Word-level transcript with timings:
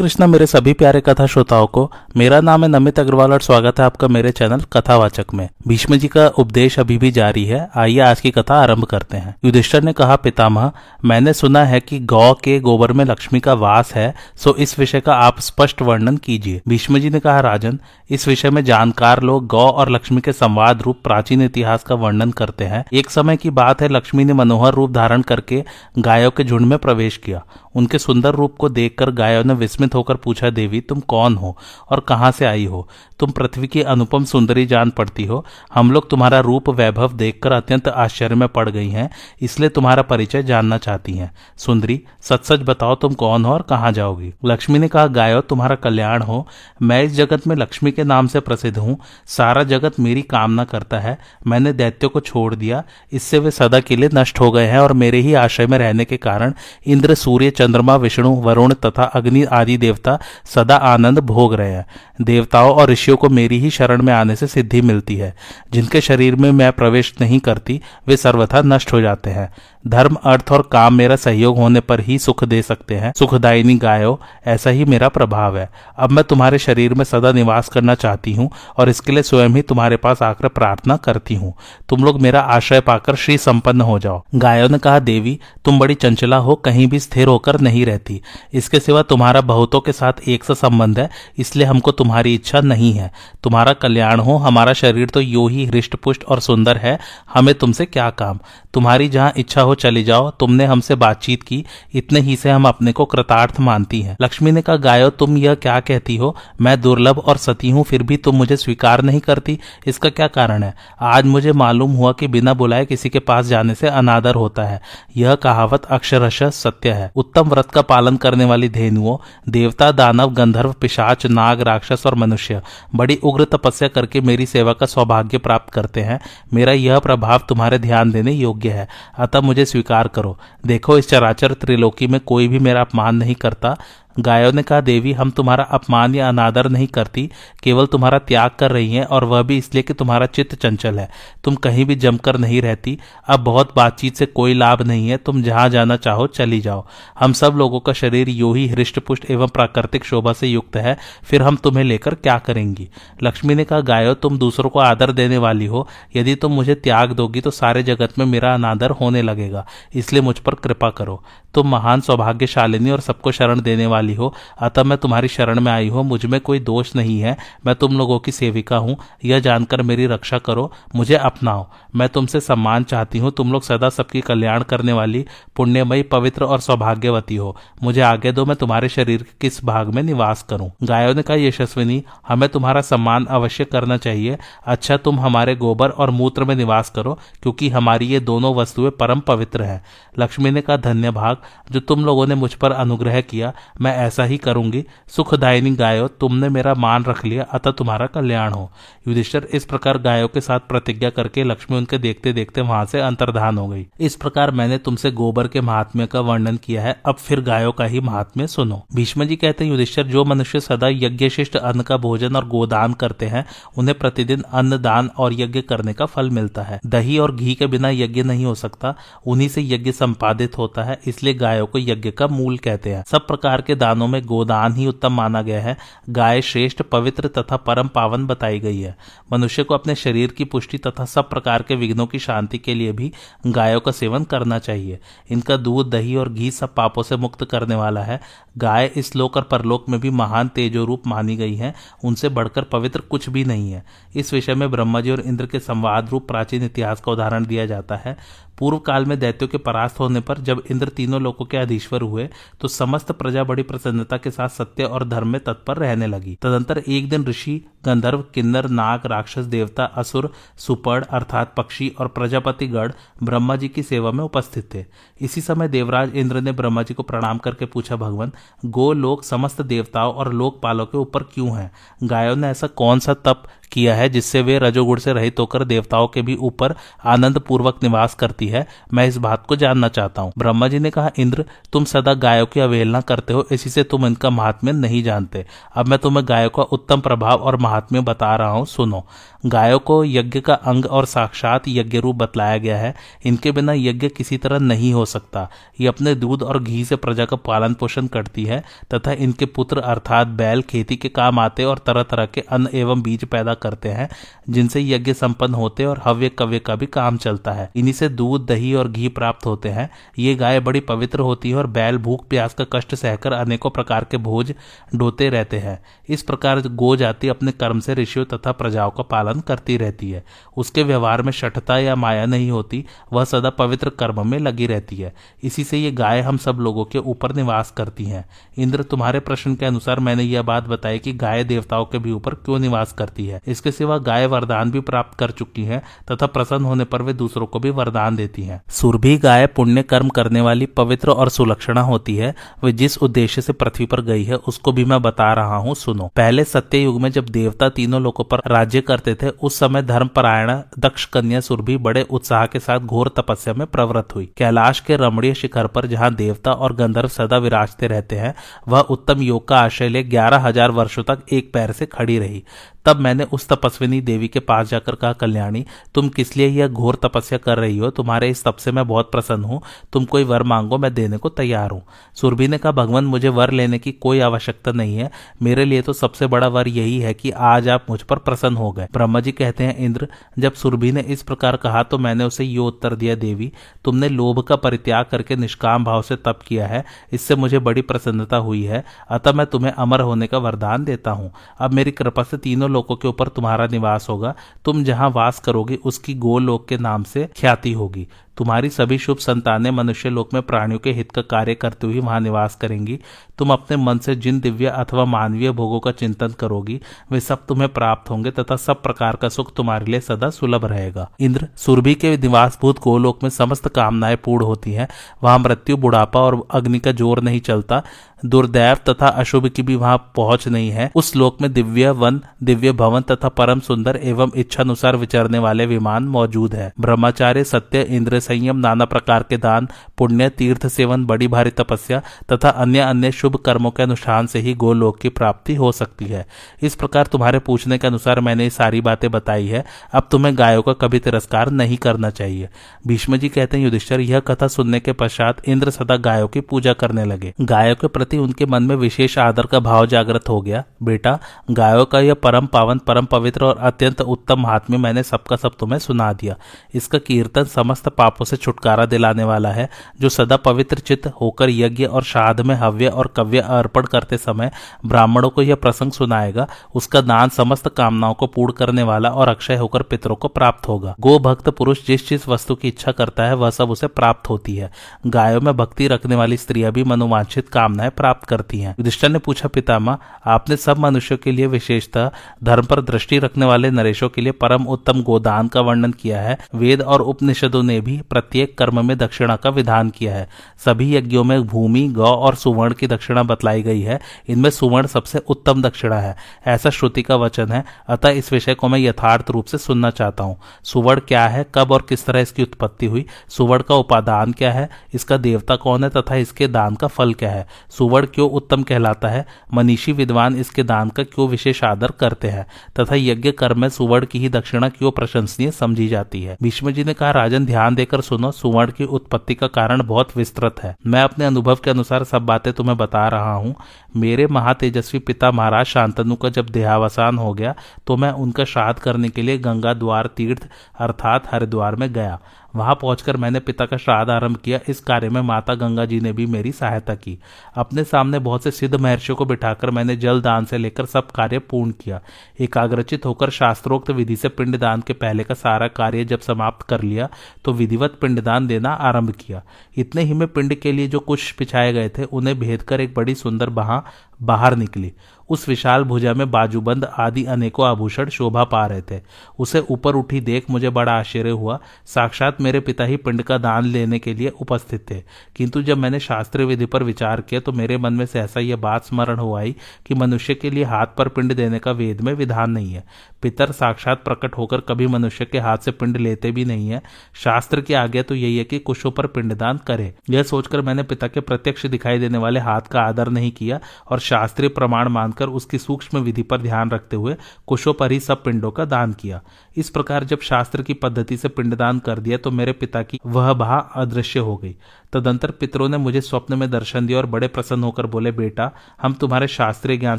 कृष्णा 0.00 0.26
मेरे 0.26 0.46
सभी 0.46 0.72
प्यारे 0.72 1.00
कथा 1.00 1.26
श्रोताओं 1.26 1.66
को, 1.66 1.92
मेरा 2.16 2.40
नाम 2.40 2.62
है 2.62 2.68
नमित 2.68 2.98
अग्रवाल 2.98 3.32
और 3.32 3.40
स्वागत 3.40 3.80
है 3.80 3.86
आपका 3.86 4.08
मेरे 4.08 4.30
चैनल 4.30 4.60
कथावाचक 4.72 5.24
में। 5.34 5.48
भीष्म 5.68 5.96
जी 5.96 6.08
का 6.08 6.28
उपदेश 6.28 6.78
अभी 6.78 6.98
भी 6.98 7.10
जारी 7.10 7.44
है, 7.44 7.70
आइए 7.76 7.98
आज 7.98 8.20
की 8.20 8.30
कथा 8.30 8.54
आरंभ 8.54 8.84
करते 8.84 9.16
हैं। 9.16 9.34
युधिष्ठर 9.44 9.82
ने 9.82 9.92
कहा, 9.92 10.16
पितामह, 10.16 10.72
मैंने 11.04 11.32
सुना 11.32 11.64
है 11.64 11.80
कि 11.80 11.98
गौ 11.98 12.32
के 12.34 12.60
गोबर 12.60 12.92
में 12.92 13.04
लक्ष्मी 13.04 13.40
का 13.40 13.54
वास 13.54 13.94
है, 13.94 14.14
सो 14.36 14.54
इस 14.54 14.78
विषय 14.78 15.00
का 15.00 15.14
आप 15.14 15.40
स्पष्ट 15.40 15.82
वर्णन 15.82 16.16
कीजिए। 16.16 16.60
भीष्म 16.68 16.98
जी 16.98 17.10
ने 17.10 17.20
कहा, 17.20 17.40
राजन, 17.40 17.78
इस 18.10 18.28
विषय 18.28 18.50
में 18.50 18.64
जानकार 18.64 19.22
लोग 19.22 19.46
गौ 19.46 19.68
और 19.68 19.90
लक्ष्मी 19.90 20.20
के 20.20 20.32
संवाद 20.32 20.82
रूप 20.82 20.98
प्राचीन 21.04 21.42
इतिहास 21.42 21.84
का 21.84 21.94
वर्णन 21.94 22.30
करते 22.30 22.64
हैं। 22.64 22.84
एक 22.92 23.10
समय 23.10 23.36
की 23.36 23.50
बात 23.50 23.82
है, 23.82 23.88
लक्ष्मी 23.88 24.24
ने 24.24 24.32
मनोहर 24.32 24.74
रूप 24.74 24.90
धारण 24.90 25.22
करके 25.22 25.64
गायों 25.98 26.30
के 26.30 26.44
झुंड 26.44 26.66
में 26.66 26.78
प्रवेश 26.78 27.16
किया। 27.16 27.44
उनके 27.74 27.98
सुंदर 27.98 28.34
रूप 28.34 28.56
को 28.58 28.68
देखकर 28.68 29.10
गायों 29.10 29.44
ने 29.44 29.54
विस्मित 29.54 29.89
होकर 29.94 30.16
पूछा, 30.16 30.50
देवी, 30.50 30.80
तुम 30.80 31.00
कौन 31.00 31.36
हो 31.36 31.56
और 31.90 32.00
कहाँ 32.00 32.30
से 32.30 32.44
आई 32.44 32.64
हो? 32.66 32.88
तुम 33.18 33.30
पृथ्वी 33.30 33.66
की 33.66 33.82
अनुपम 33.82 34.24
सुंदरी 34.24 34.64
जान 34.66 34.90
पड़ती 34.90 35.24
हो। 35.24 35.44
हम 35.74 35.90
लोग 35.92 36.08
तुम्हारा 36.10 36.38
रूप 36.40 36.68
वैभव 36.70 37.12
देखकर 37.12 37.52
अत्यंत 37.52 37.88
आश्चर्य 37.88 38.34
में 38.34 38.48
पड़ 38.48 38.68
गई 38.68 38.88
हैं, 38.88 39.08
इसलिए 39.42 39.68
तुम्हारा 39.68 40.02
परिचय 40.02 40.42
जानना 40.42 40.78
चाहती 40.78 41.12
हैं। 41.12 41.30
सुंदरी 41.56 42.00
सच 42.20 42.44
सच 42.44 42.60
बताओ 42.60 42.94
तुम 42.94 43.14
कौन 43.14 43.44
हो 43.44 43.52
और 43.52 43.62
कहाँ 43.62 43.92
जाओगी? 43.92 44.32
लक्ष्मी 44.44 44.78
ने 44.78 44.88
कहा, 44.88 45.06
गायो, 45.08 45.40
तुम्हारा 45.40 45.74
कल्याण 45.76 46.22
हो। 46.22 46.46
मैं 46.82 47.02
इस 47.02 47.12
जगत 47.12 47.46
में 47.46 47.54
लक्ष्मी 47.56 47.92
के 47.92 48.04
नाम 48.04 48.26
से 48.26 48.40
प्रसिद्ध 48.40 48.76
हूँ। 48.78 48.96
सारा 49.26 49.62
जगत 49.64 49.98
मेरी 50.00 50.22
कामना 50.22 50.64
करता 50.64 50.98
है। 50.98 51.16
मैंने 51.46 51.72
दैत्यों 51.72 52.10
को 52.10 52.20
छोड़ 52.20 52.54
दिया। 52.54 52.82
इससे 53.12 53.38
वे 53.38 53.50
सदा 53.50 53.80
के 53.80 53.96
लिए 53.96 54.10
नष्ट 54.14 54.40
हो 54.40 54.50
गए 54.50 54.66
हैं 54.66 54.78
और 54.78 54.92
मेरे 54.94 55.20
ही 55.20 55.34
आश्रय 55.36 55.66
में 55.66 55.78
रहने 55.78 56.04
के 56.04 56.16
कारण 56.18 56.52
इंद्र, 56.86 57.14
सूर्य, 57.14 57.50
चंद्रमा, 57.50 57.96
विष्णु, 57.96 58.30
वरुण 58.40 58.74
तथा 58.76 59.04
अग्नि 59.04 59.44
आदि 59.44 59.76
देवता 59.80 60.18
सदा 60.44 60.76
आनंद 60.76 61.18
भोग 61.18 61.54
रहे 61.54 61.72
हैं। 61.72 61.86
देवताओं 62.20 62.74
और 62.74 62.90
ऋषियों 62.90 63.16
को 63.16 63.28
मेरी 63.28 63.58
ही 63.58 63.70
शरण 63.70 64.02
में 64.02 64.12
आने 64.12 64.36
से 64.36 64.46
सिद्धि 64.46 64.80
मिलती 64.80 65.16
है। 65.16 65.34
जिनके 65.72 66.00
शरीर 66.00 66.36
में 66.36 66.52
मैं 66.52 66.72
प्रवेश 66.72 67.14
नहीं 67.20 67.40
करती, 67.40 67.80
वे 68.08 68.16
सर्वथा 68.16 68.62
नष्ट 68.62 68.92
हो 68.92 69.00
जाते 69.00 69.30
हैं। 69.30 69.52
धर्म, 69.84 70.16
अर्थ 70.24 70.50
और 70.52 70.62
काम 70.62 70.94
मेरा 70.94 71.16
सहयोग 71.16 71.58
होने 71.58 71.80
पर 71.80 72.00
ही 72.00 72.18
सुख 72.18 72.44
दे 72.44 72.60
सकते 72.62 72.94
हैं। 72.94 73.12
सुखदायिनी 73.18 73.74
गायो, 73.74 74.20
ऐसा 74.46 74.70
ही 74.70 74.84
मेरा 74.84 75.08
प्रभाव 75.08 75.56
है। 75.58 75.68
अब 75.98 76.10
मैं 76.10 76.24
तुम्हारे 76.24 76.58
शरीर 76.58 76.94
में 76.94 77.04
सदा 77.04 77.32
निवास 77.32 77.68
करना 77.68 77.94
चाहती 77.94 78.32
हूँ 78.32 78.50
और 78.78 78.88
इसके 78.88 79.12
लिए 79.12 79.22
स्वयं 79.22 79.48
ही 79.48 79.62
तुम्हारे 79.62 79.96
पास 79.96 80.22
आकर 80.22 80.48
प्रार्थना 80.48 80.96
करती 80.96 81.34
हूँ। 81.34 81.52
तुम 81.88 82.04
लोग 82.04 82.20
मेरा 82.20 82.40
आश्रय 82.40 82.80
पाकर 82.80 83.14
श्री 83.14 83.38
संपन्न 83.38 83.80
हो 83.80 83.98
जाओ। 83.98 84.22
गायो 84.34 84.68
ने 84.68 84.78
कहा, 84.78 84.98
देवी, 84.98 85.38
तुम 85.64 85.78
बड़ी 85.78 85.94
चंचला 85.94 86.36
हो, 86.36 86.54
कहीं 86.54 86.86
भी 86.86 86.98
स्थिर 86.98 87.28
होकर 87.28 87.60
नहीं 87.60 87.86
रहती। 87.86 88.20
इसके 88.52 88.80
सिवा 88.80 89.02
तुम्हारा 89.02 89.40
बहुतों 89.40 89.80
के 89.80 89.92
साथ 89.92 90.28
एक 90.28 90.44
सा 90.44 90.54
संबंध 90.54 90.98
है, 90.98 91.10
इसलिए 91.38 91.66
हमको 91.66 91.90
तुम्हारी 91.90 92.34
इच्छा 92.34 92.60
नहीं 92.60 92.92
है। 92.92 93.10
तुम्हारा 93.42 93.72
कल्याण 93.72 94.20
हो, 94.20 94.36
हमारा 94.36 94.72
शरीर 94.72 95.08
तो 95.08 95.20
यो 95.20 95.46
ही 95.48 95.64
हृष्ट 95.66 95.96
पुष्ट 95.96 96.24
और 96.24 96.40
सुंदर 96.40 96.76
है, 96.76 96.98
हमें 97.34 97.54
तुमसे 97.54 97.86
क्या 97.86 98.10
काम? 98.10 98.38
तुम्हारी 98.74 99.08
जहाँ 99.08 99.32
इच्छा 99.36 99.62
हो 99.70 99.74
चली 99.74 100.04
जाओ, 100.04 100.30
तुमने 100.30 100.64
हमसे 100.64 100.94
बातचीत 100.94 101.42
की, 101.42 101.64
इतने 101.94 102.20
ही 102.20 102.36
से 102.36 102.50
हम 102.50 102.68
अपने 102.68 102.92
को 102.92 103.04
कृतार्थ 103.04 103.60
मानती 103.60 104.00
हैं। 104.02 104.16
लक्ष्मी 104.22 104.52
ने 104.52 104.62
कहा, 104.62 104.76
गायो, 104.76 105.10
तुम 105.10 105.36
यह 105.36 105.54
क्या 105.54 105.80
कहती 105.80 106.16
हो? 106.16 106.36
मैं 106.60 106.80
दुर्लभ 106.80 107.18
और 107.18 107.36
सती 107.36 107.70
हूँ, 107.70 107.84
फिर 107.84 108.02
भी 108.02 108.16
तुम 108.16 108.36
मुझे 108.36 108.56
स्वीकार 108.56 109.02
नहीं 109.02 109.20
करती। 109.20 109.58
इसका 109.86 110.08
क्या 110.08 110.26
कारण 110.26 110.62
है? 110.62 110.74
आज 111.00 111.24
मुझे 111.24 111.52
मालूम 111.52 111.92
हुआ 111.92 112.12
कि 112.12 112.26
बिना 112.28 112.54
बुलाए 112.54 112.84
किसी 112.84 113.08
के 113.08 113.18
पास 113.18 113.46
जाने 113.46 113.74
से 113.74 113.88
अनादर 113.88 114.34
होता 114.34 114.62
है। 114.62 114.80
यह 115.16 115.34
कहावत 115.34 115.84
अक्षरश 115.84 116.42
सत्य 116.42 116.90
है। 116.90 117.10
उत्तम 117.16 117.48
व्रत 117.48 117.70
का 117.70 117.82
पालन 117.82 118.16
करने 118.16 118.44
वाली 118.44 118.68
धेनुओं, 118.68 119.16
देवता, 119.48 119.90
दानव, 119.92 120.30
गंधर्व, 120.30 120.72
पिशाच, 120.72 121.26
नाग, 121.26 121.60
राक्षस 121.60 122.02
और 122.06 122.14
मनुष्य, 122.14 122.62
बड़ी 122.94 123.18
उग्र 123.22 123.44
तपस्या 123.44 123.88
करके 123.88 124.20
मेरी 124.20 124.46
सेवा 124.46 124.72
का 124.72 124.86
सौभाग्य 124.86 125.38
प्राप्त 125.38 125.72
करते 125.72 126.00
हैं। 126.00 126.20
मेरा 126.54 126.72
यह 126.72 126.98
प्रभाव 126.98 127.40
तुम्हारे 127.48 127.78
ध्यान 127.78 128.10
देने 128.10 128.32
योग्य 128.32 128.70
है। 128.70 128.88
अतः 129.18 129.40
मुझे 129.40 129.59
स्वीकार 129.64 130.08
करो। 130.08 130.38
देखो 130.66 130.98
इस 130.98 131.08
चराचर 131.08 131.52
त्रिलोकी 131.52 132.06
में 132.06 132.20
कोई 132.20 132.48
भी 132.48 132.58
मेरा 132.58 132.80
अपमान 132.80 133.16
नहीं 133.16 133.34
करता। 133.34 133.76
गायों 134.20 134.52
ने 134.52 134.62
कहा, 134.62 134.80
देवी, 134.80 135.12
हम 135.12 135.30
तुम्हारा 135.30 135.64
अपमान 135.64 136.14
या 136.14 136.28
अनादर 136.28 136.68
नहीं 136.68 136.86
करती, 136.86 137.30
केवल 137.62 137.86
तुम्हारा 137.86 138.18
त्याग 138.18 138.50
कर 138.58 138.72
रही 138.72 138.94
हैं 138.94 139.04
और 139.04 139.24
वह 139.24 139.42
भी 139.42 139.58
इसलिए 139.58 139.82
कि 139.82 139.94
तुम्हारा 139.94 140.26
चित्त 140.26 140.54
चंचल 140.54 140.98
है। 140.98 141.10
तुम 141.44 141.54
कहीं 141.54 141.84
भी 141.84 141.94
जमकर 141.94 142.38
नहीं 142.38 142.62
रहती। 142.62 142.98
अब 143.28 143.40
बहुत 143.40 143.72
बातचीत 143.76 144.16
से 144.16 144.26
कोई 144.26 144.54
लाभ 144.54 144.82
नहीं 144.82 145.08
है। 145.08 145.16
तुम 145.16 145.42
जहाँ 145.42 145.68
जाना 145.68 145.96
चाहो, 145.96 146.26
चली 146.26 146.60
जाओ। 146.60 146.86
हम 147.20 147.32
सब 147.32 147.54
लोगों 147.54 147.80
का 147.80 147.92
शरीर 147.92 148.28
यो 148.28 148.52
ही 148.52 148.68
हृष्टपुष्ट 148.68 149.30
एवं 149.30 149.48
प्राकृतिक 149.48 150.04
शोभा 150.04 150.32
से 150.32 150.46
युक्त 150.46 150.76
है। 150.76 150.98
फिर 151.24 151.42
हम 151.42 151.56
तुम्हें 151.56 151.84
लेकर 151.84 152.14
क्या 152.14 152.38
करेंगी? 152.38 152.88
लक्ष्मी 153.22 153.54
ने 153.54 153.64
कहा, 153.64 153.80
गायो, 153.80 154.14
तुम 154.14 154.38
दूसरों 154.38 154.70
को 154.70 154.78
आदर 154.78 155.12
देने 155.12 155.38
वाली 155.38 155.66
हो। 155.66 155.88
यदि 156.16 156.34
तुम 156.34 156.52
मुझे 156.52 156.74
त्याग 156.74 157.12
दोगी 157.12 157.40
तो 157.40 157.50
सारे 157.50 157.82
जगत 157.82 158.18
में 158.18 158.26
मेरा 158.26 158.54
अनादर 158.54 158.90
होने 158.90 159.22
लगेगा। 159.22 159.66
इसलिए 159.94 160.22
मुझ 160.22 160.38
पर 160.38 160.54
कृपा 160.54 160.90
करो। 160.90 161.24
तुम 161.54 161.68
महान, 161.68 162.00
सौभाग्यशालिनी 162.00 162.90
और 162.90 163.00
सबको 163.00 163.32
शरण 163.32 163.60
देने 163.60 163.86
वाली 163.86 164.09
हो। 164.14 164.34
अतः 164.58 164.82
मैं 164.82 164.98
तुम्हारी 164.98 165.28
शरण 165.28 165.60
में 165.60 165.72
आई 165.72 165.88
हूँ। 165.88 166.04
मुझमें 166.04 166.40
कोई 166.40 166.60
दोष 166.60 166.96
नहीं 166.96 167.20
है। 167.20 167.36
मैं 167.66 167.74
तुम 167.74 167.98
लोगों 167.98 168.18
की 168.18 168.32
सेविका 168.32 168.76
हूँ। 168.76 168.96
यह 169.24 169.38
जानकर 169.38 169.82
मेरी 169.82 170.06
रक्षा 170.06 170.38
करो। 170.38 170.72
मुझे 170.96 171.14
अपनाओ। 171.14 171.66
मैं 171.96 172.08
तुमसे 172.08 172.40
सम्मान 172.40 172.84
चाहती 172.84 173.18
हूँ। 173.18 173.30
तुम 173.30 173.52
लोग 173.52 173.62
सदा 173.62 173.88
सबकी 173.88 174.20
कल्याण 174.20 174.62
करने 174.62 174.92
वाली, 174.92 175.26
पुण्यमयी, 175.56 176.02
पवित्र 176.02 176.44
और 176.44 176.60
सौभाग्यवती 176.60 177.36
हो। 177.36 177.56
मुझे 177.82 178.00
आगे 178.00 178.32
दो। 178.32 178.46
मैं 178.46 178.56
तुम्हारे 178.56 178.88
शरीर 178.88 179.22
के 179.22 179.30
किस 179.40 179.64
भाग 179.64 179.94
में 179.94 180.02
निवास 180.02 180.42
करूँ? 180.42 180.72
गायों 180.82 181.14
ने 181.14 181.22
कहा, 181.22 181.36
यशस्विनी, 181.36 182.04
हमें 182.28 182.48
तुम्हारा 182.48 182.80
सम्मान 182.80 183.26
अवश्य 183.26 183.64
करना 183.64 183.96
चाहिए। 183.96 184.38
अच्छा 184.66 184.96
तुम 184.96 185.20
हमारे 185.20 185.56
गोबर 185.56 185.90
और 185.90 186.10
मूत्र 186.10 186.44
में 186.44 186.54
निवास 186.54 186.90
करो, 186.90 187.18
क्योंकि 187.42 187.68
हमारी 187.68 188.06
ये 188.06 188.20
दोनों 188.20 188.54
वस्तुएँ 188.54 188.90
परम 188.90 189.20
पवित्र 189.20 189.62
है। 189.62 189.84
लक्ष्मी 190.18 190.50
ने 190.50 190.60
कहा, 190.60 190.76
धन्य 190.76 191.10
भाग। 191.10 191.36
जो 191.70 191.80
तुम 191.80 192.04
लोगों 192.04 192.26
ने 192.26 192.34
मुझ 192.34 192.54
पर 192.54 192.72
अनुग्रह 192.72 193.20
किया, 193.20 193.52
मैं 193.80 193.89
ऐसा 193.92 194.24
ही 194.24 194.38
करूँगी। 194.38 194.84
सुखदायिनी 195.08 195.70
गायो 195.70 196.08
तुमने 196.08 196.48
मेरा 196.48 196.74
मान 196.74 197.04
रख 197.04 197.24
लिया 197.24 197.42
अतः 197.42 197.70
तुम्हारा 197.70 198.06
कल्याण 198.06 198.52
हो। 198.52 198.70
युधिष्ठर 199.08 199.46
इस 199.52 199.64
प्रकार 199.64 199.98
गायों 199.98 200.28
के 200.28 200.40
साथ 200.40 200.60
प्रतिज्ञा 200.60 201.10
करके 201.10 201.44
लक्ष्मी 201.44 201.76
उनके 201.76 201.98
देखते 201.98 202.32
देखते 202.32 202.60
वहाँ 202.60 202.84
से 202.84 203.00
अंतर्धान 203.00 203.58
हो 203.58 203.68
गई। 203.68 203.86
इस 204.00 204.16
प्रकार 204.16 204.50
मैंने 204.50 204.78
तुमसे 204.78 205.10
गोबर 205.10 205.48
के 205.48 205.60
महात्म्य 205.60 206.06
का 206.06 206.20
वर्णन 206.20 206.56
किया 206.56 206.82
है, 206.82 207.00
अब 207.06 207.14
फिर 207.14 207.40
गायों 207.40 207.72
का 207.72 207.84
ही 207.84 208.00
महात्म्य 208.00 208.46
सुनो। 208.46 208.86
भीष्म 208.94 209.24
जी 209.24 209.36
कहते 209.36 209.64
हैं, 209.64 209.70
युधिष्ठर, 209.70 210.02
जो 210.02 210.24
मनुष्य 210.24 210.60
सदा 210.60 210.88
यज्ञ 210.88 211.28
शिष्ट 211.28 211.56
अन्न 211.56 211.82
का 211.82 211.96
भोजन 211.96 212.36
और 212.36 212.48
गोदान 212.48 212.92
करते 212.92 213.26
हैं, 213.26 213.44
उन्हें 213.76 213.98
प्रतिदिन 213.98 214.42
अन्न 214.52 214.82
दान 214.82 215.10
और 215.18 215.32
यज्ञ 215.32 215.60
करने 215.60 215.92
का 215.92 216.06
फल 216.06 216.30
मिलता 216.30 216.62
है। 216.62 216.80
दही 216.86 217.18
और 217.18 217.34
घी 217.36 217.54
के 217.54 217.66
बिना 217.66 217.90
यज्ञ 217.90 218.22
नहीं 218.22 218.44
हो 218.44 218.54
सकता, 218.54 218.94
उन्हीं 219.26 219.48
से 219.48 219.62
यज्ञ 219.62 219.92
संपादित 219.92 220.58
होता 220.58 220.82
है, 220.82 220.98
इसलिए 221.06 221.34
गायों 221.34 221.66
को 221.66 221.78
यज्ञ 221.78 222.10
का 222.10 222.26
मूल 222.26 222.58
कहते 222.58 222.90
हैं। 222.90 223.04
सब 223.10 223.26
प्रकार 223.26 223.62
के 223.62 223.74
दानों 223.74 224.08
में 224.08 224.24
गोदान 224.24 224.74
ही 224.74 224.86
उत्तम 224.86 225.12
माना 225.12 225.42
गया 225.42 225.60
है। 225.60 225.76
गाय 226.10 226.42
श्रेष्ठ, 226.42 226.82
पवित्र 226.82 227.28
तथा 227.28 227.56
परम 227.56 227.88
पावन 227.88 228.26
बताई 228.26 228.60
गई 228.60 228.80
है। 228.80 228.90
मनुष्य 229.32 229.62
को 229.64 229.74
अपने 229.74 229.94
शरीर 229.94 230.30
की 230.30 230.44
पुष्टि 230.44 230.78
तथा 230.78 231.04
सब 231.04 231.28
प्रकार 231.30 231.62
के 231.62 231.74
विघ्नों 231.74 232.06
की 232.06 232.18
शांति 232.18 232.58
के 232.58 232.74
लिए 232.74 232.92
भी 232.92 233.12
गायों 233.46 233.80
का 233.80 233.92
सेवन 233.92 234.24
करना 234.24 234.58
चाहिए। 234.58 234.98
इनका 235.30 235.56
दूध, 235.56 235.90
दही 235.90 236.16
और 236.16 236.32
घी 236.32 236.50
सब 236.50 236.74
पापों 236.74 237.02
से 237.02 237.16
मुक्त 237.16 237.44
करने 237.44 237.74
वाला 237.74 238.02
है। 238.02 238.20
गाय 238.58 238.90
इस 238.96 239.14
लोक 239.16 239.36
और 239.36 239.42
परलोक 239.42 239.88
में 239.88 240.00
भी 240.00 240.10
महान 240.10 240.48
तेजो 240.48 240.84
रूप 240.84 241.06
मानी 241.06 241.36
गई 241.36 241.54
है। 241.54 241.74
उनसे 242.04 242.28
बढ़कर 242.28 242.62
पवित्र 242.62 243.00
कुछ 243.00 243.28
भी 243.28 243.44
नहीं 243.44 243.72
है। 243.72 243.84
इस 244.16 244.32
विषय 244.32 244.54
में 244.54 244.70
ब्रह्मा 244.70 245.00
जी 245.00 245.10
और 245.10 245.20
इंद्र 245.20 245.46
के 245.46 245.60
संवाद 245.60 246.08
रूप 246.10 246.28
प्राचीन 246.28 246.64
इतिहास 246.64 247.00
का 247.00 247.12
उदाहरण 247.12 247.46
दिया 247.46 247.66
जाता 247.66 247.96
है। 247.96 248.16
पूर्व 248.58 248.78
काल 248.78 249.04
में 249.06 249.18
दैत्यों 249.18 249.48
के 249.48 249.58
परास्त 249.58 250.00
होने 250.00 250.20
पर 250.20 250.38
जब 250.38 250.62
इंद्र 250.70 250.88
तीनों 250.88 251.20
लोगों 251.22 251.44
के 251.46 251.56
अधीश्वर 251.56 252.02
हुए 252.02 252.28
तो 252.60 252.68
समस्त 252.68 253.12
प्रजा 253.12 253.44
बड़ी 253.44 253.62
प्रसन्नता 253.62 254.16
के 254.16 254.30
साथ 254.30 254.48
सत्य 254.48 254.84
और 254.84 255.08
धर्म 255.08 255.28
में 255.28 255.40
तत्पर 255.44 255.76
रहने 255.76 256.06
लगी। 256.06 256.36
तदंतर 256.42 256.82
एक 256.88 257.08
दिन 257.08 257.24
ऋषि 257.24 257.60
गंधर्व, 257.84 258.24
किन्नर, 258.34 258.68
नाग, 258.68 259.06
राक्षस, 259.06 259.44
देवता, 259.44 259.84
असुर, 259.84 260.32
सुपर्ण 260.58 261.04
अर्थात 261.04 261.54
पक्षी 261.56 261.88
और 261.98 262.08
प्रजापति 262.08 262.66
गढ़ 262.66 262.92
ब्रह्मा 263.22 263.56
जी 263.56 263.68
की 263.68 263.82
सेवा 263.82 264.10
में 264.10 264.24
उपस्थित 264.24 264.74
थे। 264.74 264.84
इसी 265.20 265.40
समय 265.40 265.68
देवराज 265.68 266.16
इंद्र 266.16 266.40
ने 266.40 266.52
ब्रह्मा 266.52 266.82
जी 266.82 266.94
को 266.94 267.02
प्रणाम 267.02 267.38
करके 267.38 267.66
पूछा, 267.66 267.96
भगवान 267.96 268.32
गो 268.66 268.92
लोक 268.92 269.24
समस्त 269.24 269.62
देवताओं 269.62 270.14
और 270.14 270.32
लोकपालों 270.32 270.86
के 270.86 270.98
ऊपर 270.98 271.22
क्यों 271.22 271.58
है? 271.58 271.72
गायों 272.02 272.36
ने 272.36 272.48
ऐसा 272.48 272.66
कौन 272.66 272.98
सा 272.98 273.14
तप 273.14 273.42
किया 273.72 273.94
है, 273.94 274.08
जिससे 274.08 274.42
वे 274.42 274.58
रजोगुण 274.58 274.98
से 274.98 275.12
रहित 275.12 275.40
होकर 275.40 275.64
देवताओं 275.64 276.08
के 276.08 276.22
भी 276.22 276.34
ऊपर 276.34 276.74
आनंद 277.04 277.38
पूर्वक 277.38 277.78
निवास 277.82 278.14
करती 278.14 278.48
है। 278.48 278.66
मैं 278.94 279.06
इस 279.06 279.16
बात 279.16 279.46
को 279.46 279.56
जानना 279.56 279.88
चाहता 279.88 280.22
हूँ। 280.22 280.32
ब्रह्मा 280.38 280.68
जी 280.68 280.78
ने 280.78 280.90
कहा, 280.90 281.10
इंद्र, 281.18 281.44
तुम 281.72 281.84
सदा 281.84 282.14
गायों 282.14 282.46
की 282.46 282.60
अवहेलना 282.60 283.00
करते 283.00 283.32
हो, 283.32 283.46
इसी 283.52 283.70
से 283.70 283.82
तुम 283.82 284.06
इनका 284.06 284.30
महात्म्य 284.30 284.72
नहीं 284.72 285.02
जानते। 285.02 285.46
अब 285.74 285.88
मैं 285.88 285.98
तुम्हें 285.98 286.28
गायों 286.28 286.50
का 286.50 286.62
उत्तम 286.62 287.00
प्रभाव 287.00 287.38
और 287.38 287.56
महात्म्य 287.56 288.00
बता 288.00 288.36
रहा 288.36 288.50
हूँ, 288.50 288.66
सुनो। 288.66 289.06
गायों 289.46 289.78
को 289.78 290.04
यज्ञ 290.04 290.40
का 290.40 290.54
अंग 290.54 290.86
और 290.86 291.04
साक्षात 291.04 291.62
यज्ञ 291.68 291.98
रूप 291.98 292.16
बतलाया 292.16 292.58
गया 292.58 292.78
है। 292.78 292.94
इनके 293.26 293.52
बिना 293.52 293.72
यज्ञ 293.72 294.08
किसी 294.08 294.36
तरह 294.36 294.58
नहीं 294.58 294.92
हो 294.92 295.04
सकता। 295.04 295.48
ये 295.80 295.86
अपने 295.86 296.14
दूध 296.14 296.42
और 296.42 296.62
घी 296.62 296.84
से 296.84 296.96
प्रजा 296.96 297.24
का 297.24 297.36
पालन 297.36 297.74
पोषण 297.74 298.06
करती 298.06 298.44
है, 298.44 298.64
तथा 298.94 299.12
इनके 299.12 299.46
पुत्र 299.46 299.78
अर्थात 299.78 300.26
बैल 300.26 300.62
खेती 300.62 300.96
के 300.96 301.08
काम 301.08 301.38
आते 301.38 301.64
और 301.64 301.78
तरह 301.78 302.02
तरह 302.02 302.26
के 302.26 302.40
अन्न 302.40 302.68
एवं 302.74 303.02
बीज 303.02 303.24
पैदा 303.24 303.54
करते 303.62 303.88
हैं, 303.88 304.08
जिनसे 304.50 304.82
यज्ञ 304.82 305.12
संपन्न 305.12 305.54
होते 305.54 305.84
और 305.84 306.00
हव्य 306.04 306.28
कव्य 306.28 306.58
का 306.58 306.76
भी 306.76 306.86
काम 306.86 307.16
चलता 307.16 307.52
है। 307.52 307.70
इन्हीं 307.76 307.92
से 307.92 308.08
दूध, 308.08 308.46
दही 308.46 308.74
और 308.74 308.88
घी 308.88 309.08
प्राप्त 309.08 309.46
होते 309.46 309.68
हैं। 309.68 309.90
ये 310.18 310.34
गाय 310.34 310.60
बड़ी 310.60 310.80
पवित्र 310.80 311.20
होती 311.20 311.50
है 311.50 311.56
और 311.56 311.66
बैल, 311.66 311.98
भूख, 311.98 312.28
प्यास 312.28 312.54
का 312.54 312.64
कष्ट 312.72 312.94
सहकर 312.94 313.32
अनेकों 313.32 313.70
प्रकार 313.70 314.04
के 314.04 314.16
भोज 314.16 314.54
ढोते 314.96 315.28
रहते 315.28 315.58
हैं। 315.58 315.82
इस 316.08 316.22
प्रकार 316.22 316.60
गो 316.60 316.96
जाति 316.96 317.28
अपने 317.28 317.52
कर्म 317.52 317.80
से 317.80 317.94
ऋषियों 317.94 318.26
तथा 318.26 318.52
प्रजाओं 318.52 318.90
का 318.90 319.02
पालन 319.02 319.40
करती 319.40 319.76
रहती 319.76 320.10
है। 320.10 320.24
उसके 320.56 320.82
व्यवहार 320.82 321.22
में 321.22 321.32
शठता 321.32 321.78
या 321.78 321.94
माया 321.94 322.26
नहीं 322.26 322.50
होती, 322.50 322.84
वह 323.12 323.24
सदा 323.24 323.50
पवित्र 323.50 323.88
कर्म 323.88 324.26
में 324.26 324.38
लगी 324.38 324.66
रहती 324.66 324.96
है। 324.96 325.14
इसी 325.42 325.64
से 325.64 325.78
ये 325.78 325.90
गाय 325.90 326.20
हम 326.20 326.36
सब 326.36 326.56
लोगों 326.56 326.84
के 326.84 326.98
ऊपर 326.98 327.34
निवास 327.34 327.70
करती 327.70 328.04
हैं। 328.04 328.28
इंद्र, 328.58 328.82
तुम्हारे 328.82 329.20
प्रश्न 329.20 329.54
के 329.54 329.66
अनुसार 329.66 330.00
मैंने 330.00 330.22
यह 330.22 330.42
बात 330.42 330.68
बताई 330.68 330.98
कि 330.98 331.12
गाय 331.12 331.44
देवताओं 331.44 331.84
के 331.84 331.98
भी 331.98 332.12
ऊपर 332.12 332.34
क्यों 332.34 332.58
निवास 332.58 332.92
करती 332.92 333.26
है? 333.26 333.40
इसके 333.50 333.70
सिवा 333.70 333.98
गाय 334.00 334.26
वरदान 334.26 334.70
भी 334.70 334.80
प्राप्त 334.82 335.18
कर 335.18 335.30
चुकी 335.30 335.64
है 335.64 335.82
तथा 336.10 336.26
प्रसन्न 336.28 336.64
होने 336.64 336.84
पर 336.84 337.02
वे 337.02 337.12
दूसरों 337.14 337.46
को 337.46 337.58
भी 337.58 337.70
वरदान 337.72 338.16
देती 338.16 338.42
है। 338.42 338.60
सुरभि 338.70 339.16
गाय 339.18 339.46
पुण्य 339.46 339.82
कर्म 339.82 340.08
करने 340.08 340.40
वाली 340.40 340.66
पवित्र 340.66 341.10
और 341.10 341.28
सुलक्षणा 341.28 341.80
होती 341.80 342.16
है। 342.16 342.34
वे 342.64 342.72
जिस 342.72 342.96
उद्देश्य 342.98 343.42
से 343.42 343.52
पृथ्वी 343.52 343.86
पर 343.86 344.00
गई 344.02 344.24
है, 344.24 344.36
उसको 344.36 344.72
भी 344.72 344.84
मैं 344.84 345.00
बता 345.02 345.32
रहा 345.34 345.56
हूँ, 345.56 345.74
सुनो। 345.74 346.10
पहले 346.16 346.44
सत्य 346.44 346.78
युग 346.78 347.00
में 347.00 347.10
जब 347.10 347.28
देवता 347.30 347.68
तीनों 347.70 348.02
लोगों 348.02 348.24
पर 348.24 348.42
राज्य 348.46 348.80
करते 348.80 349.14
थे, 349.14 349.28
उस 349.30 349.58
समय 349.58 349.82
धर्मपरायण 349.82 350.50
दक्ष 350.78 351.04
कन्या 351.06 351.40
सुरभि 351.40 351.76
बड़े 351.78 352.02
उत्साह 352.10 352.46
के 352.46 352.60
साथ 352.60 352.80
घोर 352.80 353.12
तपस्या 353.16 353.54
में 353.54 353.66
प्रवृत्त 353.66 354.14
हुई। 354.14 354.28
कैलाश 354.36 354.80
के 354.80 354.96
रमणीय 354.96 355.34
शिखर 355.34 355.66
पर 355.66 355.86
जहाँ 355.86 356.14
देवता 356.14 356.52
और 356.52 356.74
गंधर्व 356.76 357.08
सदा 357.10 357.38
विराजते 357.38 357.86
रहते 357.86 358.16
हैं, 358.16 358.34
वह 358.68 358.80
उत्तम 358.80 359.22
योग 359.22 359.46
का 359.48 359.58
आश्रय 359.58 359.88
ले 359.88 360.02
ग्यारह 360.04 360.38
हज़ार 360.40 360.70
वर्षो 360.70 361.02
तक 361.02 361.24
एक 361.32 361.52
पैर 361.52 361.72
से 361.72 361.86
खड़ी 361.86 362.18
रही। 362.18 362.42
तब 362.84 362.96
मैंने 362.96 363.24
उस 363.24 363.48
तपस्विनी 363.48 364.00
देवी 364.00 364.28
के 364.28 364.40
पास 364.40 364.68
जाकर 364.68 364.94
कहा, 364.94 365.12
कल्याणी, 365.12 365.64
तुम 365.94 366.08
किस 366.08 366.36
लिए 366.36 366.46
यह 366.46 366.68
घोर 366.68 366.98
तपस्या 367.02 367.38
कर 367.38 367.58
रही 367.58 367.78
हो? 367.78 367.90
तुम्हारे 367.90 368.30
इस 368.30 368.44
तप 368.44 368.56
से 368.56 368.72
मैं 368.72 368.86
बहुत 368.88 369.10
प्रसन्न 369.12 369.44
हूँ। 369.44 369.62
तुम 369.92 370.04
कोई 370.04 370.24
वर 370.24 370.42
मांगो, 370.42 370.78
मैं 370.78 370.94
देने 370.94 371.16
को 371.16 371.28
तैयार 371.28 371.70
हूँ। 371.70 371.82
सुरभि 372.14 372.48
ने 372.48 372.58
कहा, 372.58 372.72
भगवान, 372.72 373.04
मुझे 373.04 373.28
वर 373.28 373.50
लेने 373.50 373.78
की 373.78 373.92
कोई 373.92 374.20
आवश्यकता 374.20 374.72
नहीं 374.72 374.96
है। 374.96 375.10
मेरे 375.42 375.64
लिए 375.64 375.82
तो 375.82 375.92
सबसे 375.92 376.26
बड़ा 376.26 376.48
वर 376.48 376.68
यही 376.68 376.98
है 377.00 377.14
कि 377.14 377.30
आज 377.30 377.68
आप 377.68 377.86
मुझ 377.90 378.02
पर 378.02 378.18
प्रसन्न 378.18 378.56
हो 378.56 378.72
गए। 378.72 378.88
ब्रह्मा 378.92 379.20
जी 379.20 379.32
कहते 379.32 379.64
हैं, 379.64 379.76
इंद्र, 379.76 380.08
जब 380.38 380.52
सुरभि 380.52 380.92
ने 380.92 381.00
इस 381.00 381.22
प्रकार 381.22 381.56
कहा 381.56 381.82
तो 381.82 381.98
मैंने 381.98 382.24
उसे 382.24 382.44
ये 382.44 382.58
उत्तर 382.58 382.94
दिया, 382.94 383.14
देवी, 383.14 383.52
तुमने 383.84 384.08
लोभ 384.08 384.42
का 384.42 384.56
परित्याग 384.56 385.06
करके 385.10 385.36
निष्काम 385.36 385.84
भाव 385.84 386.02
से 386.02 386.16
तप 386.16 386.38
किया 386.46 386.66
है। 386.66 386.84
इससे 387.12 387.34
मुझे 387.34 387.58
बड़ी 387.58 387.82
प्रसन्नता 387.82 388.36
हुई 388.36 388.62
है। 388.62 388.84
अतः 389.10 389.32
मैं 389.32 389.46
तुम्हें 389.46 389.72
अमर 389.72 390.00
होने 390.00 390.26
का 390.26 390.38
वरदान 390.38 390.84
देता 390.84 391.10
हूँ। 391.10 391.32
अब 391.60 391.72
मेरी 391.72 391.90
कृपा 391.90 392.22
से 392.22 392.36
तीनों 392.36 392.69
लोकों 392.70 392.96
के 392.96 393.08
ऊपर 393.08 393.28
तुम्हारा 393.28 393.66
निवास 393.66 394.08
होगा। 394.08 394.34
तुम 394.64 394.84
जहाँ 394.84 395.10
वास 395.10 395.38
करोगे, 395.38 395.76
उसकी 395.76 396.14
गोलोक 396.14 396.68
के 396.68 396.78
नाम 396.78 397.02
से 397.02 397.28
ख्याति 397.36 397.72
होगी। 397.72 398.08
तुम्हारी 398.36 398.68
सभी 398.70 398.98
शुभ 398.98 399.16
संतानें 399.16 399.70
मनुष्य 399.70 400.10
लोक 400.10 400.34
में 400.34 400.42
प्राणियों 400.42 400.78
के 400.78 400.92
हित 400.92 401.10
का 401.12 401.22
कार्य 401.22 401.54
करते 401.54 401.86
हुए 401.86 402.00
वहाँ 402.00 402.20
निवास 402.20 402.54
करेंगी। 402.54 402.98
तुम 403.38 403.52
अपने 403.52 403.76
मन 403.76 403.98
से 403.98 404.14
जिन 404.16 404.40
दिव्य 404.40 404.66
अथवा 404.66 405.04
मानवीय 405.04 405.50
भोगों 405.50 405.80
का 405.80 405.92
चिंतन 405.92 406.28
करोगी, 406.28 406.80
वे 407.12 407.20
सब 407.20 407.46
तुम्हें 407.46 407.68
प्राप्त 407.68 408.10
होंगे 408.10 408.30
तथा 408.30 408.56
सब 408.56 408.82
प्रकार 408.82 409.16
का 409.16 409.28
सुख 409.28 409.54
तुम्हारे 409.54 409.84
लिए 409.84 410.00
सदा 410.00 410.30
सुलभ 410.30 410.64
रहेगा। 410.64 411.10
इंद्र, 411.20 411.48
सुरभि 411.56 411.94
के 411.94 412.16
निवासभूत 412.16 412.78
गोलोक 412.78 413.22
में 413.22 413.30
समस्त 413.30 413.68
कामनाएँ 413.68 414.16
पूर्ण 414.16 414.44
होती 414.44 414.72
हैं। 414.72 414.88
वहाँ 415.24 415.38
मृत्यु, 415.38 415.76
बुढ़ापा 415.76 416.20
और 416.20 416.46
अग्नि 416.50 416.78
का 416.78 416.92
ज़ोर 416.92 417.22
नहीं 417.22 417.40
चलता। 417.40 417.82
दुर्दैव 418.24 418.76
तथा 418.88 419.08
अशुभ 419.08 419.46
की 419.48 419.62
भी 419.62 419.76
वहाँ 419.76 420.12
पहुँच 420.16 420.48
नहीं 420.48 420.70
है। 420.70 420.90
उस 420.94 421.14
लोक 421.16 421.40
में 421.42 421.52
दिव्य 421.52 421.90
वन, 421.90 422.20
दिव्य 422.42 422.72
भवन 422.72 423.00
तथा 423.00 423.28
परम 423.28 423.60
सुंदर 423.60 423.96
एवं 423.96 424.30
इच्छानुसार 424.36 424.96
विचरने 424.96 425.38
वाले 425.38 425.66
विमान 425.66 426.04
मौजूद 426.04 426.54
है। 426.54 426.72
ब्रह्मचार्य, 426.80 427.44
सत्य, 427.44 427.82
इंद्र 427.82 428.19
संयम, 428.20 428.56
नाना 428.56 428.84
प्रकार 428.84 429.22
के 429.22 429.36
दान, 429.36 429.68
पुण्य, 429.98 430.28
तीर्थ 430.28 430.66
सेवन, 430.66 431.06
बड़ी 431.06 431.28
भारी 431.28 431.50
तपस्या 431.50 432.02
तथा 432.32 432.48
अन्य 432.48 432.78
अन्य 432.78 433.12
शुभ 433.12 433.36
कर्मों 433.36 433.70
के 433.70 433.82
अनुष्ठान 433.82 434.26
से 434.26 434.38
ही 434.38 434.54
गोलोक 434.54 434.98
की 434.98 435.08
प्राप्ति 435.08 435.54
हो 435.54 435.72
सकती 435.72 436.04
है। 436.04 436.26
इस 436.62 436.74
प्रकार 436.74 437.06
तुम्हारे 437.06 437.38
पूछने 437.38 437.78
के 437.78 437.86
अनुसार 437.86 438.20
मैंने 438.20 438.44
ये 438.44 438.50
सारी 438.50 438.80
बातें 438.80 439.10
बताई 439.10 439.46
है। 439.46 439.64
अब 439.92 440.08
तुम्हें 440.10 440.38
गायों 440.38 440.62
का 440.62 440.72
कभी 440.72 440.98
तिरस्कार 440.98 441.50
नहीं 441.50 441.76
करना 441.76 442.10
चाहिए। 442.10 442.48
भीष्म 442.86 443.16
जी 443.16 443.28
कहते 443.28 443.56
हैं, 443.56 443.64
युधिष्ठर, 443.64 444.00
यह 444.00 444.20
कथा 444.20 444.48
सुनने 444.48 444.80
के 444.80 444.92
पश्चात 444.92 445.48
इंद्र 445.48 445.70
सदा 445.70 445.96
गायों 445.96 446.28
की 446.28 446.40
पूजा 446.40 446.72
करने 446.72 447.04
लगे। 447.04 447.34
गायों 447.40 447.76
के 447.76 447.86
प्रति 447.86 448.18
उनके 448.18 448.46
मन 448.46 448.62
में 448.62 448.76
विशेष 448.76 449.18
आदर 449.18 449.46
का 449.46 449.60
भाव 449.60 449.86
जागृत 449.86 450.28
हो 450.28 450.40
गया। 450.40 450.64
बेटा, 450.82 451.18
गायों 451.50 451.84
का 451.84 452.00
यह 452.00 452.14
परम 452.14 452.46
पावन, 452.46 452.78
परम 452.78 453.04
पवित्र 453.04 453.44
और 453.44 453.58
अत्यंत 453.58 454.00
उत्तम 454.00 454.40
महात्म्य 454.40 454.78
मैंने 454.78 455.02
सबका 455.02 455.36
सब 455.36 455.52
तुम्हें 455.60 455.78
सुना 455.78 456.12
दिया। 456.12 456.36
इसका 456.74 456.98
कीर्तन 456.98 457.44
समस्त 457.44 457.88
पापों 458.10 458.24
से 458.24 458.36
छुटकारा 458.36 458.86
दिलाने 458.86 459.24
वाला 459.24 459.48
है, 459.48 459.70
जो 460.00 460.08
सदा 460.08 460.36
पवित्र 460.36 460.78
चित्त 460.78 461.06
होकर 461.06 461.50
यज्ञ 461.50 461.84
और 461.84 462.02
श्राद्ध 462.02 462.40
में 462.40 462.54
हव्य 462.54 462.86
और 462.86 463.06
कव्य 463.06 463.38
अर्पण 463.38 463.82
करते 463.82 464.16
समय 464.18 464.50
ब्राह्मणों 464.86 465.30
को 465.30 465.42
यह 465.42 465.54
प्रसंग 465.54 465.92
सुनाएगा, 465.92 466.48
उसका 466.74 467.00
दान 467.00 467.28
समस्त 467.28 467.68
कामनाओं 467.68 468.14
को 468.14 468.26
पूर्ण 468.26 468.52
करने 468.52 468.82
वाला 468.82 469.08
और 469.08 469.28
अक्षय 469.28 469.56
होकर 469.56 469.82
पितरों 469.82 470.16
को 470.16 470.28
प्राप्त 470.28 470.68
होगा। 470.68 470.94
गो 471.00 471.18
भक्त 471.18 471.48
पुरुष, 471.48 471.86
जिस 471.86 472.08
जिस 472.08 472.28
वस्तु 472.28 472.54
की 472.54 472.68
इच्छा 472.68 472.92
करता 472.92 473.22
है, 473.22 473.34
वह 473.34 473.50
सब 473.50 473.70
उसे 473.70 473.86
प्राप्त 473.86 474.30
होती 474.30 474.56
है। 474.56 474.70
गायों 475.06 475.40
में 475.40 475.56
भक्ति 475.56 475.88
रखने 475.88 476.14
वाली 476.14 476.36
स्त्रियाँ 476.36 476.72
भी 476.72 476.84
मनोवांछित 476.84 477.48
कामनाएँ 477.48 477.90
प्राप्त 477.90 478.28
करती 478.28 478.60
हैं। 478.60 478.70
युधिष्ठर 478.70 479.08
ने 479.08 479.18
पूछा 479.18 479.48
पितामा 479.48 479.98
आपने 480.26 480.56
सब 480.56 480.78
मनुष्यों 480.78 481.18
के 481.18 481.32
लिए 481.32 481.46
विशेषतः 481.46 482.10
धर्म 482.44 482.64
पर 482.64 482.80
दृष्टि 482.80 483.18
रखने 483.18 483.46
वाले 483.46 483.70
नरेशों 483.70 484.08
के 484.08 484.20
लिए 484.20 484.32
परम 484.32 484.64
उत्तम 484.64 485.02
गोदान 485.02 485.48
का 485.48 485.60
वर्णन 485.60 485.92
किया 485.92 486.20
है? 486.20 486.38
वेद 486.54 486.82
और 486.82 487.02
उपनिषदों 487.02 487.62
ने 487.62 487.80
भी 487.80 487.99
प्रत्येक 488.02 488.58
कर्म 488.58 488.86
में 488.86 488.98
दक्षिणा 488.98 489.36
का 489.36 489.50
विधान 489.50 489.90
किया 489.90 490.14
है। 490.14 490.28
सभी 490.64 490.96
यज्ञों 490.96 491.24
में 491.24 491.46
भूमि, 491.46 491.88
गौ 491.88 492.04
और 492.04 492.34
सुवर्ण 492.34 492.74
की 492.74 492.86
दक्षिणा 492.86 493.22
बतलाई 493.22 493.62
गई 493.62 493.80
है। 493.80 494.00
इनमें 494.28 494.50
सुवर्ण 494.50 494.86
सबसे 494.86 495.18
उत्तम 495.18 495.62
दक्षिणा 495.62 495.96
है। 495.96 496.16
ऐसा 496.46 496.70
श्रुति 496.70 497.02
का 497.02 497.16
वचन 497.16 497.48
है। 497.52 497.64
अतः 497.88 498.08
इस 498.08 498.32
विषय 498.32 498.54
को 498.54 498.68
मैं 498.68 498.78
यथार्थ 498.78 499.30
रूप 499.30 499.44
से 499.44 499.58
सुनना 499.58 499.90
चाहता 499.90 500.24
हूँ। 500.24 500.36
सुवर्ण 500.64 501.00
क्या 501.00 501.28
है? 501.28 501.46
कब 501.54 501.72
और 501.72 501.86
किस 501.88 502.06
तरह 502.06 502.20
इसकी 502.20 502.42
उत्पत्ति 502.42 502.86
हुई? 502.86 503.06
सुवर्ण 503.28 503.62
का 503.62 503.74
उपादान 503.74 504.32
क्या 504.32 504.52
है? 504.52 504.68
इसका 504.94 505.16
देवता 505.16 505.56
कौन 505.56 505.84
है 505.84 505.90
तथा 505.90 506.14
इसके 506.14 506.48
दान 506.48 506.74
का 506.74 506.86
फल 506.86 507.14
क्या 507.14 507.30
है? 507.30 507.46
सुवर्ण 507.70 508.06
क्यों 508.06 508.30
उत्तम 508.30 508.62
कहलाता 508.62 509.08
है? 509.08 509.26
मनीषी 509.54 509.92
विद्वान 509.92 510.36
इसके 510.36 510.62
दान 510.62 510.88
का 510.88 511.02
क्यों 511.02 511.28
विशेष 511.28 511.64
आदर 511.64 511.90
करते 511.90 512.28
हैं? 512.28 512.46
तथा 512.80 512.94
यज्ञ 512.94 513.32
कर्म 513.32 513.60
में 513.60 513.68
सुवर्ण 513.68 514.06
की 514.06 514.18
ही 514.18 514.28
दक्षिणा 514.28 514.68
क्यों 514.68 514.90
प्रशंसनीय 514.90 515.50
समझी 515.50 515.88
जाती 515.88 516.22
है? 516.22 516.36
भीष्म 516.42 516.70
जी 516.70 516.84
ने 516.84 516.94
कहा, 516.94 517.10
राजन, 517.10 517.46
ध्यान 517.46 517.74
देकर 517.74 517.89
सुनो, 518.00 518.30
सुवर्ण 518.30 518.70
की 518.70 518.84
उत्पत्ति 518.84 519.34
का 519.34 519.46
कारण 519.48 519.82
बहुत 519.82 520.16
विस्तृत 520.16 520.62
है। 520.62 520.74
मैं 520.86 521.02
अपने 521.02 521.24
अनुभव 521.24 521.58
के 521.64 521.70
अनुसार 521.70 522.04
सब 522.04 522.26
बातें 522.26 522.52
तुम्हें 522.52 522.76
बता 522.76 523.06
रहा 523.08 523.34
हूँ। 523.34 523.54
मेरे 523.96 524.26
महातेजस्वी 524.26 525.00
पिता 525.00 525.30
महाराज 525.30 525.66
शांतनु 525.66 526.14
का 526.14 526.28
जब 526.28 526.48
देहावसान 526.48 527.18
हो 527.18 527.32
गया 527.34 527.54
तो 527.86 527.96
मैं 527.96 528.10
उनका 528.12 528.44
श्राद्ध 528.44 528.78
करने 528.78 529.08
के 529.08 529.22
लिए 529.22 529.38
गंगा 529.38 529.74
द्वार 529.74 530.06
तीर्थ 530.06 530.48
अर्थात 530.78 531.32
हरिद्वार 531.32 531.76
में 531.76 531.92
गया। 531.92 532.18
वहाँ 532.56 532.74
पहुंचकर 532.74 533.16
मैंने 533.16 533.40
पिता 533.40 533.66
का 533.66 533.76
श्राद्ध 533.76 534.10
आरंभ 534.10 534.36
किया। 534.36 534.58
इस 534.68 534.80
कार्य 534.80 535.08
में 535.08 535.20
माता 535.20 535.54
गंगा 535.54 535.84
जी 535.84 536.00
ने 536.00 536.12
भी 536.12 536.26
मेरी 536.26 536.52
सहायता 536.52 536.94
की। 536.94 537.18
अपने 537.54 537.84
सामने 537.84 538.18
बहुत 538.18 538.44
से 538.44 538.50
सिद्ध 538.50 538.74
महर्षियों 538.74 539.16
को 539.16 539.24
बिठाकर 539.24 539.70
मैंने 539.70 539.96
जल 539.96 540.20
दान 540.20 540.44
से 540.44 540.58
लेकर 540.58 540.86
सब 540.86 541.10
कार्य 541.10 541.38
पूर्ण 541.40 541.70
किया। 541.72 542.00
एकाग्रचित 542.40 543.06
होकर 543.06 543.30
शास्त्रोक्त 543.30 543.90
विधि 543.90 544.16
से 544.16 544.28
पिंडदान 544.28 544.80
के 544.80 544.92
पहले 544.92 545.24
का 545.24 545.34
सारा 545.34 545.68
कार्य 545.68 546.04
जब 546.04 546.20
समाप्त 546.20 546.66
कर 546.66 546.82
लिया 546.82 547.08
तो 547.44 547.52
विधिवत 547.52 547.98
पिंडदान 548.00 548.46
देना 548.46 548.70
आरंभ 548.70 549.10
किया। 549.18 549.42
इतने 549.76 550.02
ही 550.02 550.14
में 550.14 550.26
पिंड 550.28 550.54
के 550.54 550.72
लिए 550.72 550.88
जो 550.88 550.98
कुछ 551.00 551.30
पिछाए 551.32 551.72
गए 551.72 551.88
थे, 551.88 552.04
उन्हें 552.04 552.38
भेद 552.38 552.62
कर 552.62 552.80
एक 552.80 552.94
बड़ी 552.94 553.14
सुंदर 553.14 553.50
बहा 553.50 553.84
बाहर 554.22 554.56
निकली। 554.56 554.92
उस 555.28 555.48
विशाल 555.48 555.84
भुजा 555.84 556.14
में 556.14 556.30
बाजूबंद 556.30 556.84
आदि 556.84 557.24
अनेकों 557.24 557.66
आभूषण 557.66 558.08
शोभा 558.08 558.44
पा 558.44 558.66
रहे 558.66 558.82
थे। 558.82 559.00
उसे 559.38 559.60
ऊपर 559.60 559.94
उठी 559.94 560.20
देख 560.20 560.50
मुझे 560.50 560.70
बड़ा 560.70 560.92
आश्चर्य 560.92 561.30
हुआ। 561.30 561.58
साक्षात 561.86 562.40
मेरे 562.40 562.60
पिता 562.60 562.84
ही 562.84 562.96
पिंड 562.96 563.22
का 563.22 563.38
दान 563.38 563.64
लेने 563.64 563.98
के 563.98 564.14
लिए 564.14 564.28
उपस्थित 564.28 564.90
थे। 564.90 565.02
किंतु 565.36 565.62
जब 565.62 565.78
मैंने 565.78 566.00
शास्त्रीय 566.00 566.46
विधि 566.46 566.66
पर 566.66 566.82
विचार 566.82 567.20
किया 567.20 567.40
तो 567.40 567.52
मेरे 567.52 567.78
मन 567.78 567.92
में 567.92 568.06
से 568.06 568.20
ऐसा 568.20 568.40
यह 568.40 568.56
बात 568.56 568.84
स्मरण 568.84 569.18
हो 569.18 569.34
आई 569.34 569.56
कि 569.86 569.94
मनुष्य 569.94 570.34
के 570.34 570.50
लिए 570.50 570.64
हाथ 570.64 570.86
पर 570.98 571.08
पिंड 571.08 571.34
देने 571.34 571.58
का 571.58 571.70
वेद 571.70 572.00
में 572.00 572.12
विधान 572.12 572.50
नहीं 572.50 572.72
है। 572.72 572.84
पितर 573.22 573.52
साक्षात 573.52 574.04
प्रकट 574.04 574.36
होकर 574.38 574.60
कभी 574.60 574.86
मनुष्य 574.86 575.24
के 575.24 575.38
हाथ 575.38 575.58
से 575.58 575.70
पिंड 575.70 575.96
लेते 575.96 576.30
भी 576.30 576.44
नहीं 576.44 576.68
है। 576.68 576.82
शास्त्र 577.14 577.60
की 577.60 577.74
आज्ञा 577.74 578.02
तो 578.02 578.14
यही 578.14 578.38
है 578.38 578.44
कि 578.44 578.58
कुशों 578.58 578.90
पर 578.90 579.06
पिंडदान 579.06 579.58
करे। 579.66 579.94
यह 580.10 580.22
सोचकर 580.22 580.60
मैंने 580.60 580.82
पिता 580.82 581.06
के 581.06 581.20
प्रत्यक्ष 581.20 581.66
दिखाई 581.66 581.98
देने 581.98 582.18
वाले 582.18 582.40
हाथ 582.40 582.60
का 582.60 582.80
आदर 582.80 583.08
नहीं 583.08 583.30
किया 583.30 583.60
और 583.90 583.98
शास्त्रीय 584.10 584.48
प्रमाण 584.50 584.88
मानकर 584.88 585.28
उसकी 585.30 585.58
सूक्ष्म 585.58 585.98
विधि 585.98 586.22
पर 586.22 586.40
ध्यान 586.40 586.70
रखते 586.70 586.96
हुए 586.96 587.14
कुशों 587.46 587.72
पर 587.74 587.92
ही 587.92 588.00
सब 588.00 588.22
पिंडों 588.24 588.50
का 588.50 588.64
दान 588.66 588.92
किया। 588.92 589.20
इस 589.56 589.70
प्रकार 589.70 590.04
जब 590.04 590.20
शास्त्र 590.20 590.62
की 590.62 590.74
पद्धति 590.74 591.16
से 591.16 591.28
पिंडदान 591.30 591.78
कर 591.78 591.98
दिया 591.98 592.18
तो 592.18 592.30
मेरे 592.30 592.52
पिता 592.54 592.82
की 592.82 593.00
वह 593.06 593.32
भा 593.34 593.58
अदृश्य 593.76 594.20
हो 594.20 594.36
गई। 594.36 594.56
तदंतर 594.92 595.30
पितरों 595.30 595.68
ने 595.68 595.76
मुझे 595.76 596.00
स्वप्न 596.00 596.38
में 596.38 596.50
दर्शन 596.50 596.86
दिया 596.86 596.98
और 596.98 597.06
बड़े 597.06 597.28
प्रसन्न 597.28 597.64
होकर 597.64 597.86
बोले, 597.86 598.12
बेटा, 598.12 598.50
हम 598.82 598.92
तुम्हारे 598.92 599.26
शास्त्रीय 599.28 599.76
ज्ञान 599.76 599.98